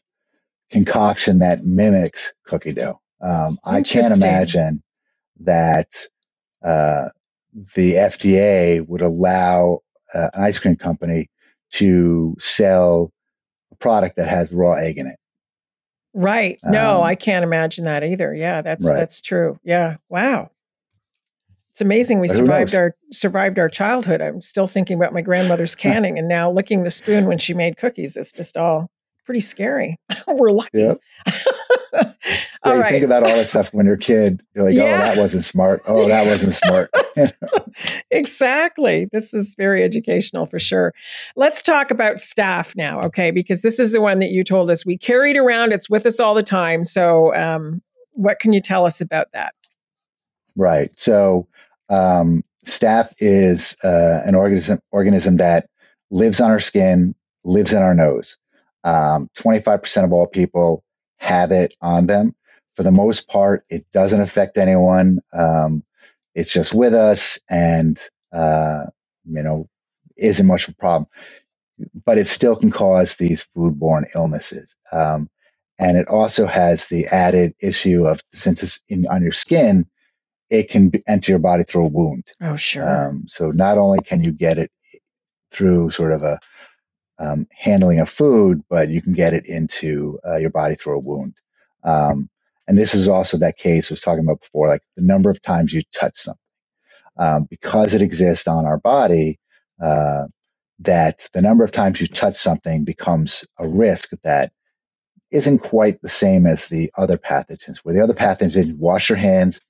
[0.71, 3.01] concoction that mimics cookie dough?
[3.21, 4.83] Um, I can't imagine
[5.41, 5.89] that
[6.63, 7.09] uh,
[7.75, 9.81] the FDA would allow
[10.15, 11.31] uh, an ice cream company
[11.73, 13.13] to sell
[13.73, 15.19] a product that has raw egg in it.
[16.15, 16.59] Right.
[16.65, 18.35] No, um, I can't imagine that either.
[18.35, 18.97] Yeah, that's right.
[18.97, 19.59] that's true.
[19.63, 19.97] Yeah.
[20.09, 20.51] Wow.
[21.77, 24.23] It's amazing we survived our survived our childhood.
[24.23, 27.77] I'm still thinking about my grandmother's canning and now licking the spoon when she made
[27.77, 28.17] cookies.
[28.17, 28.91] It's just all
[29.27, 30.01] pretty scary.
[30.27, 30.71] We're lucky.
[30.73, 31.01] Yep.
[31.93, 32.13] yeah,
[32.65, 32.91] you right.
[32.93, 34.43] think about all that stuff when you're a kid.
[34.55, 34.95] You're like, oh, yeah.
[34.95, 35.83] oh, that wasn't smart.
[35.85, 36.91] Oh, that wasn't smart.
[38.11, 39.09] exactly.
[39.13, 40.95] This is very educational for sure.
[41.37, 43.31] Let's talk about staph now, okay?
[43.31, 45.75] Because this is the one that you told us we carried around.
[45.75, 46.87] It's with us all the time.
[46.87, 49.53] So, um, what can you tell us about that?
[50.57, 50.91] Right.
[50.97, 51.47] So,
[51.91, 55.69] um, staph is uh, an organism organism that
[56.11, 57.15] lives on our skin,
[57.45, 58.39] lives in our nose.
[58.85, 60.85] Um, 25% of all people
[61.19, 62.35] have it on them.
[62.77, 65.21] For the most part, it doesn't affect anyone.
[65.33, 65.85] Um,
[66.35, 68.01] it's just with us, and
[68.33, 68.87] uh,
[69.27, 69.69] you know,
[70.17, 71.09] isn't much of a problem.
[72.07, 74.77] But it still can cause these foodborne illnesses.
[74.93, 75.31] Um,
[75.79, 79.87] and it also has the added issue of since it's in, on your skin,
[80.51, 82.25] it can be, enter your body through a wound.
[82.41, 83.09] Oh, sure.
[83.09, 84.71] Um, so not only can you get it
[85.51, 86.39] through sort of a
[87.19, 91.01] um, handling of food, but you can get it into uh, your body through a
[91.01, 91.35] wound.
[91.85, 92.29] Um,
[92.69, 95.41] and this is also that case I was talking about before, like the number of
[95.43, 96.41] times you touch something.
[97.19, 99.39] Um, because it exists on our body,
[99.83, 100.27] uh,
[100.81, 104.53] that the number of times you touch something becomes a risk that
[105.31, 107.79] isn't quite the same as the other pathogens.
[107.79, 109.61] Where the other pathogens, wash your hands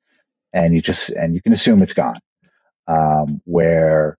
[0.57, 2.19] and you just and you can assume it's gone.
[2.89, 4.17] Um, where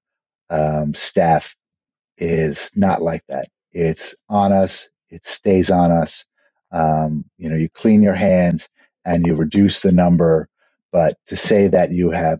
[0.50, 1.56] um, staph
[2.18, 3.48] is not like that.
[3.72, 4.88] It's on us.
[5.10, 6.26] It stays on us.
[6.72, 8.70] Um, you know, you clean your hands
[9.04, 10.48] and you reduce the number.
[10.92, 12.40] But to say that you have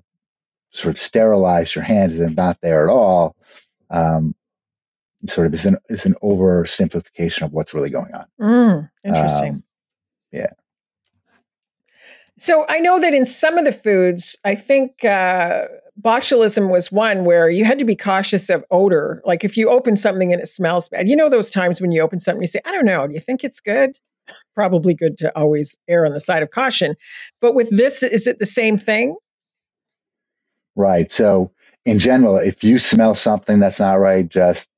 [0.72, 3.36] sort of sterilized your hands and not there at all,
[3.90, 4.36] um,
[5.28, 8.26] sort of is an is an oversimplification of what's really going on.
[8.40, 9.54] Mm, interesting.
[9.54, 9.64] Um,
[10.32, 10.52] yeah.
[12.38, 15.66] So I know that in some of the foods, I think uh,
[16.00, 19.22] botulism was one where you had to be cautious of odor.
[19.26, 22.02] Like if you open something and it smells bad, you know those times when you
[22.02, 23.98] open something, you say, "I don't know, do you think it's good?"
[24.54, 26.96] Probably good to always err on the side of caution.
[27.42, 29.16] But with this, is it the same thing?
[30.76, 31.12] Right.
[31.12, 31.52] So
[31.86, 34.70] in general, if you smell something that's not right, just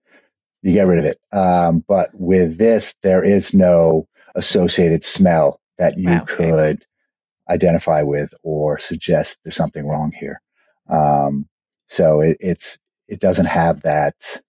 [0.62, 1.20] you get rid of it.
[1.36, 6.86] Um, but with this, there is no associated smell that you wow, could
[7.50, 10.41] identify with or suggest there's something wrong here.
[10.89, 11.47] Um,
[11.88, 12.78] so it, it's
[13.08, 14.41] it doesn't have that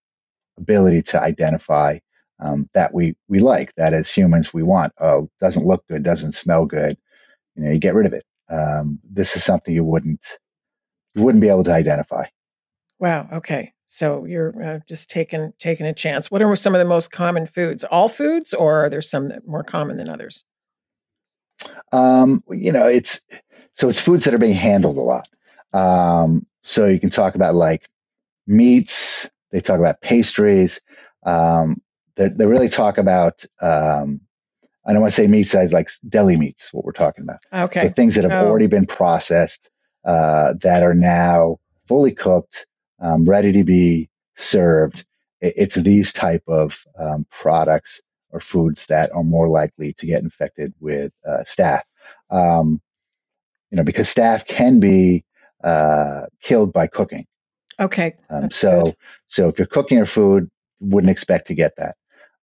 [0.58, 1.98] ability to identify
[2.40, 4.92] um, that we we like that as humans we want.
[5.00, 6.96] Oh, doesn't look good, doesn't smell good.
[7.56, 8.24] You know, you get rid of it.
[8.50, 10.38] Um, this is something you wouldn't
[11.14, 12.26] you wouldn't be able to identify.
[12.98, 13.28] Wow.
[13.32, 13.72] Okay.
[13.86, 16.30] So you're uh, just taking taking a chance.
[16.30, 17.82] What are some of the most common foods?
[17.84, 20.44] All foods, or are there some that more common than others?
[21.92, 23.20] Um, you know, it's
[23.74, 25.28] so it's foods that are being handled a lot.
[25.72, 27.88] Um, so you can talk about like
[28.46, 29.28] meats.
[29.50, 30.80] They talk about pastries.
[31.24, 31.80] Um,
[32.16, 33.44] they they really talk about.
[33.60, 34.20] Um,
[34.86, 35.54] I don't want to say meats.
[35.54, 36.72] I like deli meats.
[36.72, 37.40] What we're talking about.
[37.52, 37.86] Okay.
[37.86, 38.48] So things that have oh.
[38.48, 39.68] already been processed
[40.04, 42.66] uh, that are now fully cooked
[43.00, 45.04] um, ready to be served.
[45.40, 48.00] It's these type of um, products
[48.30, 51.82] or foods that are more likely to get infected with uh, staph.
[52.30, 52.80] Um,
[53.70, 55.24] you know, because staph can be
[55.62, 57.26] uh, killed by cooking.
[57.78, 58.14] Okay.
[58.28, 58.96] Um, so, good.
[59.28, 60.50] so if you're cooking your food,
[60.80, 61.96] wouldn't expect to get that.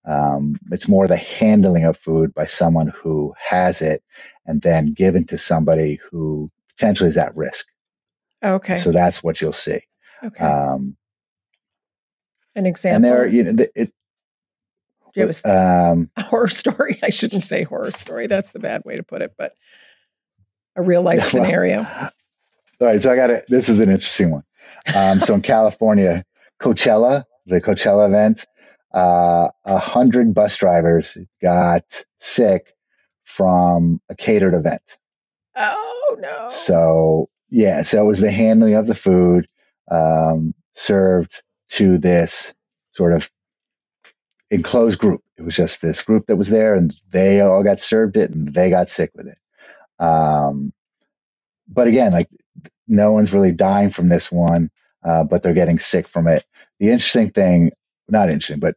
[0.06, 4.04] Um, it's more the handling of food by someone who has it
[4.46, 7.68] and then given to somebody who potentially is at risk.
[8.44, 8.76] Okay.
[8.76, 9.82] So that's what you'll see.
[10.24, 10.44] Okay.
[10.44, 10.96] Um,
[12.56, 12.96] An example.
[12.96, 13.92] And there, you know, it.
[15.18, 17.00] Do was um, a horror story?
[17.02, 18.28] I shouldn't say horror story.
[18.28, 19.54] That's the bad way to put it, but
[20.76, 21.80] a real life well, scenario.
[22.80, 23.46] All right, so I got it.
[23.50, 24.44] This is an interesting one.
[24.96, 26.24] Um, so in California,
[26.62, 28.46] Coachella, the Coachella event,
[28.96, 32.74] uh, a uh, hundred bus drivers got sick
[33.26, 34.98] from a catered event.
[35.56, 36.48] Oh no!
[36.50, 39.48] So yeah, so it was the handling of the food
[39.90, 42.54] um, served to this
[42.92, 43.30] sort of
[44.50, 45.24] enclosed group.
[45.38, 48.54] It was just this group that was there, and they all got served it, and
[48.54, 49.38] they got sick with it.
[50.04, 50.74] Um,
[51.68, 52.30] but again, like
[52.88, 54.70] no one's really dying from this one,
[55.04, 56.46] uh, but they're getting sick from it.
[56.80, 57.72] The interesting thing,
[58.08, 58.76] not interesting, but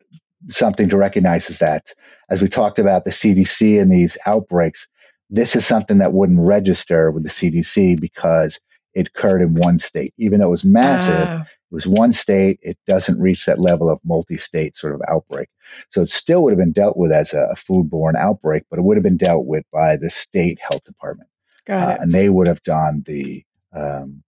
[0.51, 1.93] something to recognize is that
[2.31, 4.89] as we talked about the CDC and these outbreaks,
[5.29, 8.59] this is something that wouldn't register with the CDC because
[8.95, 10.15] it occurred in one state.
[10.19, 11.43] Even though it was massive, ah.
[11.43, 12.59] it was one state.
[12.63, 15.49] It doesn't reach that level of multi-state sort of outbreak.
[15.91, 18.83] So it still would have been dealt with as a, a foodborne outbreak, but it
[18.83, 21.29] would have been dealt with by the state health department,
[21.69, 24.23] uh, and they would have done the um,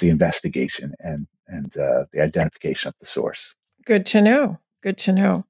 [0.00, 3.54] the investigation and and uh, the identification of the source.
[3.84, 4.58] Good to know.
[4.82, 5.44] Good to know.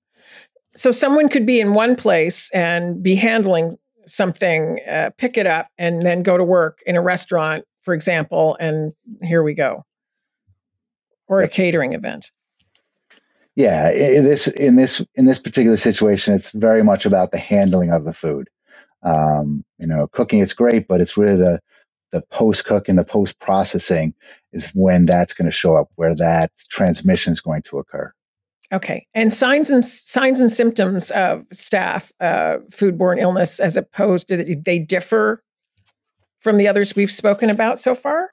[0.77, 5.69] So someone could be in one place and be handling something, uh, pick it up,
[5.79, 9.87] and then go to work in a restaurant for example, and here we go.
[11.29, 12.33] Or a catering event.
[13.55, 17.91] Yeah, in this in this in this particular situation, it's very much about the handling
[17.91, 18.49] of the food.
[19.03, 21.61] Um, you know, cooking it's great, but it's really the
[22.11, 24.15] the post cook and the post processing
[24.53, 28.13] is when that's going to show up, where that transmission is going to occur.
[28.73, 34.57] Okay, and signs and signs and symptoms of staph uh, foodborne illness, as opposed to
[34.65, 35.43] they differ
[36.47, 38.33] from the others we've spoken about so far?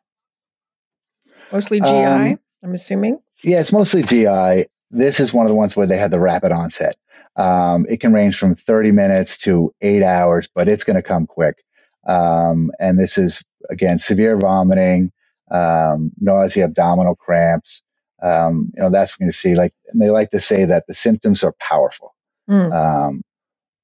[1.52, 3.20] Mostly GI, um, I'm assuming.
[3.44, 4.68] Yeah, it's mostly GI.
[4.92, 6.96] This is one of the ones where they had the rapid onset.
[7.38, 11.26] Um, it can range from 30 minutes to eight hours, but it's going to come
[11.26, 11.64] quick.
[12.08, 15.12] Um, and this is, again, severe vomiting,
[15.50, 17.82] um, nausea, abdominal cramps.
[18.22, 20.94] Um, you know, that's when you see, like, and they like to say that the
[20.94, 22.14] symptoms are powerful,
[22.48, 23.22] mm.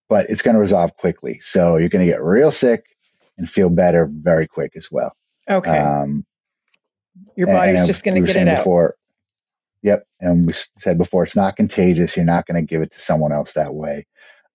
[0.07, 1.39] but it's going to resolve quickly.
[1.39, 2.88] So you're going to get real sick
[3.39, 5.15] and feel better very quick as well.
[5.49, 5.79] Okay.
[5.79, 6.25] Um,
[7.35, 8.57] Your body's just going to get it out.
[8.57, 8.95] Before,
[9.81, 10.05] Yep.
[10.19, 12.15] And we said before, it's not contagious.
[12.15, 14.05] You're not going to give it to someone else that way.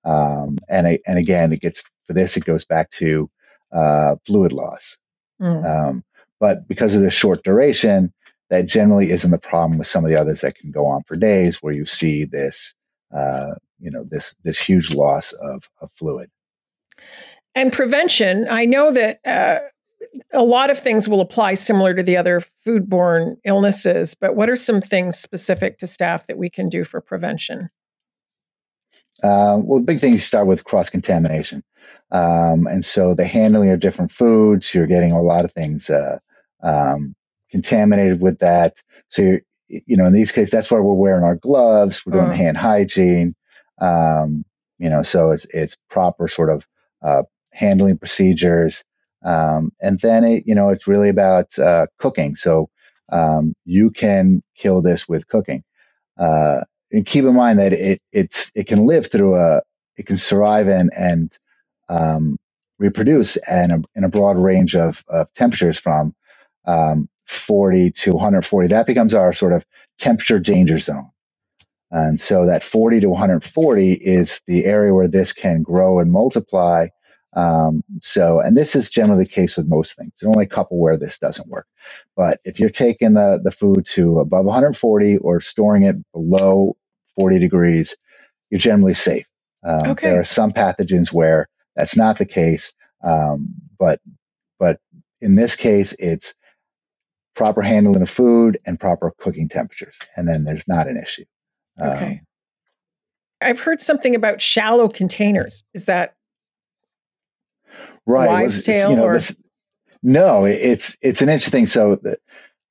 [0.04, 3.30] Um, and and again, it gets for this, it goes back to
[3.72, 4.98] uh, fluid loss.
[5.40, 5.64] Mm.
[5.64, 6.04] Um,
[6.40, 8.12] but because of the short duration,
[8.50, 11.16] that generally isn't the problem with some of the others that can go on for
[11.16, 12.74] days, where you see this,
[13.16, 16.30] uh, you know, this this huge loss of, of fluid.
[17.54, 19.60] And prevention, I know that uh,
[20.32, 24.56] a lot of things will apply similar to the other foodborne illnesses, but what are
[24.56, 27.70] some things specific to staph that we can do for prevention?
[29.22, 31.62] Uh, well, the big thing is start with cross contamination.
[32.10, 36.18] Um, and so the handling of different foods, you're getting a lot of things uh,
[36.62, 37.14] um,
[37.50, 38.76] contaminated with that.
[39.08, 42.30] So, you're, you know, in these cases, that's why we're wearing our gloves, we're doing
[42.30, 42.36] mm.
[42.36, 43.34] hand hygiene.
[43.80, 44.44] Um,
[44.78, 46.66] you know, so it's, it's proper sort of
[47.02, 47.22] uh,
[47.54, 48.84] handling procedures.
[49.24, 52.36] Um, and then it, you know, it's really about uh, cooking.
[52.36, 52.70] So
[53.12, 55.64] um, you can kill this with cooking.
[56.18, 59.62] Uh, and keep in mind that it it's it can live through a
[59.96, 61.32] it can survive and and
[61.90, 62.38] um,
[62.78, 66.14] reproduce in a, in a broad range of, of temperatures from
[66.66, 68.68] um, 40 to 140.
[68.68, 69.64] That becomes our sort of
[69.98, 71.10] temperature danger zone.
[71.90, 76.88] And so that 40 to 140 is the area where this can grow and multiply
[77.34, 80.12] um, so, and this is generally the case with most things.
[80.20, 81.66] There's only a couple where this doesn't work.
[82.16, 86.76] But if you're taking the, the food to above 140 or storing it below
[87.18, 87.96] 40 degrees,
[88.50, 89.26] you're generally safe.
[89.64, 90.10] Um, okay.
[90.10, 92.72] There are some pathogens where that's not the case.
[93.02, 94.00] Um, but,
[94.58, 94.78] but
[95.20, 96.34] in this case, it's
[97.34, 99.98] proper handling of food and proper cooking temperatures.
[100.16, 101.24] And then there's not an issue.
[101.80, 102.20] Okay.
[102.20, 102.20] Um,
[103.40, 105.64] I've heard something about shallow containers.
[105.74, 106.14] Is that
[108.06, 108.28] right.
[108.28, 109.36] wives' tale, you know, or this,
[110.02, 111.66] no, it's it's an interesting.
[111.66, 112.18] So the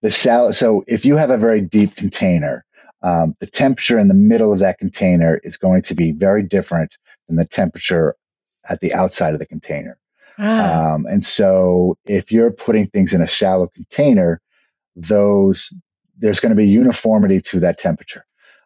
[0.02, 0.52] the shallow.
[0.52, 2.66] So if you have a very deep container,
[3.02, 6.98] um, the temperature in the middle of that container is going to be very different
[7.28, 8.16] than the temperature
[8.70, 9.98] at the outside of the container.
[10.40, 10.94] Ah.
[10.94, 14.42] Um, and so if you're putting things in a shallow container,
[14.96, 15.74] those
[16.18, 18.26] there's going to be uniformity to that temperature.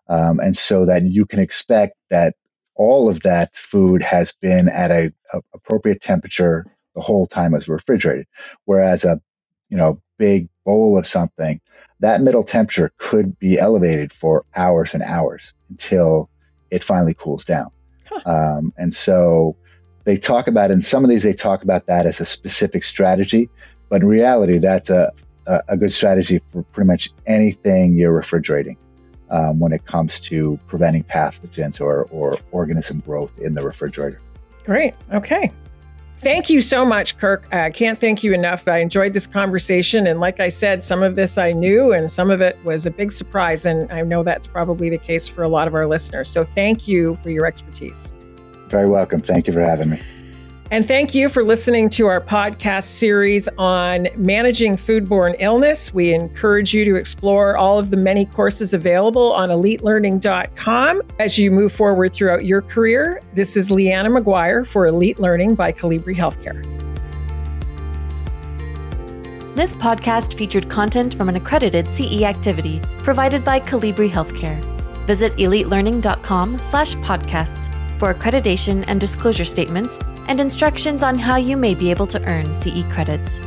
[0.09, 2.35] Um, and so that you can expect that
[2.77, 6.65] all of that food has been at a, a appropriate temperature
[6.95, 8.25] the whole time as refrigerated.
[8.65, 9.19] Whereas a
[9.69, 11.59] you know big bowl of something,
[11.99, 16.29] that middle temperature could be elevated for hours and hours until
[16.71, 17.69] it finally cools down.
[18.05, 18.21] Huh.
[18.25, 19.55] Um, and so
[20.05, 23.49] they talk about in some of these they talk about that as a specific strategy,
[23.89, 25.11] but in reality that's a,
[25.67, 28.77] a good strategy for pretty much anything you're refrigerating
[29.29, 34.21] um, when it comes to preventing pathogens or, or organism growth in the refrigerator.
[34.63, 34.93] Great.
[35.13, 35.51] Okay.
[36.19, 37.47] Thank you so much, Kirk.
[37.53, 38.67] I can't thank you enough.
[38.67, 40.07] I enjoyed this conversation.
[40.07, 42.91] And like I said, some of this I knew and some of it was a
[42.91, 43.67] big surprise.
[43.67, 46.27] And I know that's probably the case for a lot of our listeners.
[46.27, 48.15] So thank you for your expertise.
[48.67, 49.21] Very welcome.
[49.21, 50.01] Thank you for having me.
[50.69, 55.93] And thank you for listening to our podcast series on managing foodborne illness.
[55.93, 61.51] We encourage you to explore all of the many courses available on elitelearning.com as you
[61.51, 63.21] move forward throughout your career.
[63.33, 66.61] This is Leanna McGuire for Elite Learning by Colibri Healthcare.
[69.55, 74.61] This podcast featured content from an accredited CE activity provided by Colibri Healthcare.
[75.07, 81.73] Visit elitelearning.com slash podcasts for accreditation and disclosure statements and instructions on how you may
[81.73, 83.41] be able to earn CE credits.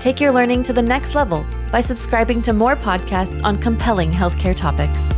[0.00, 4.54] Take your learning to the next level by subscribing to more podcasts on compelling healthcare
[4.54, 5.14] topics.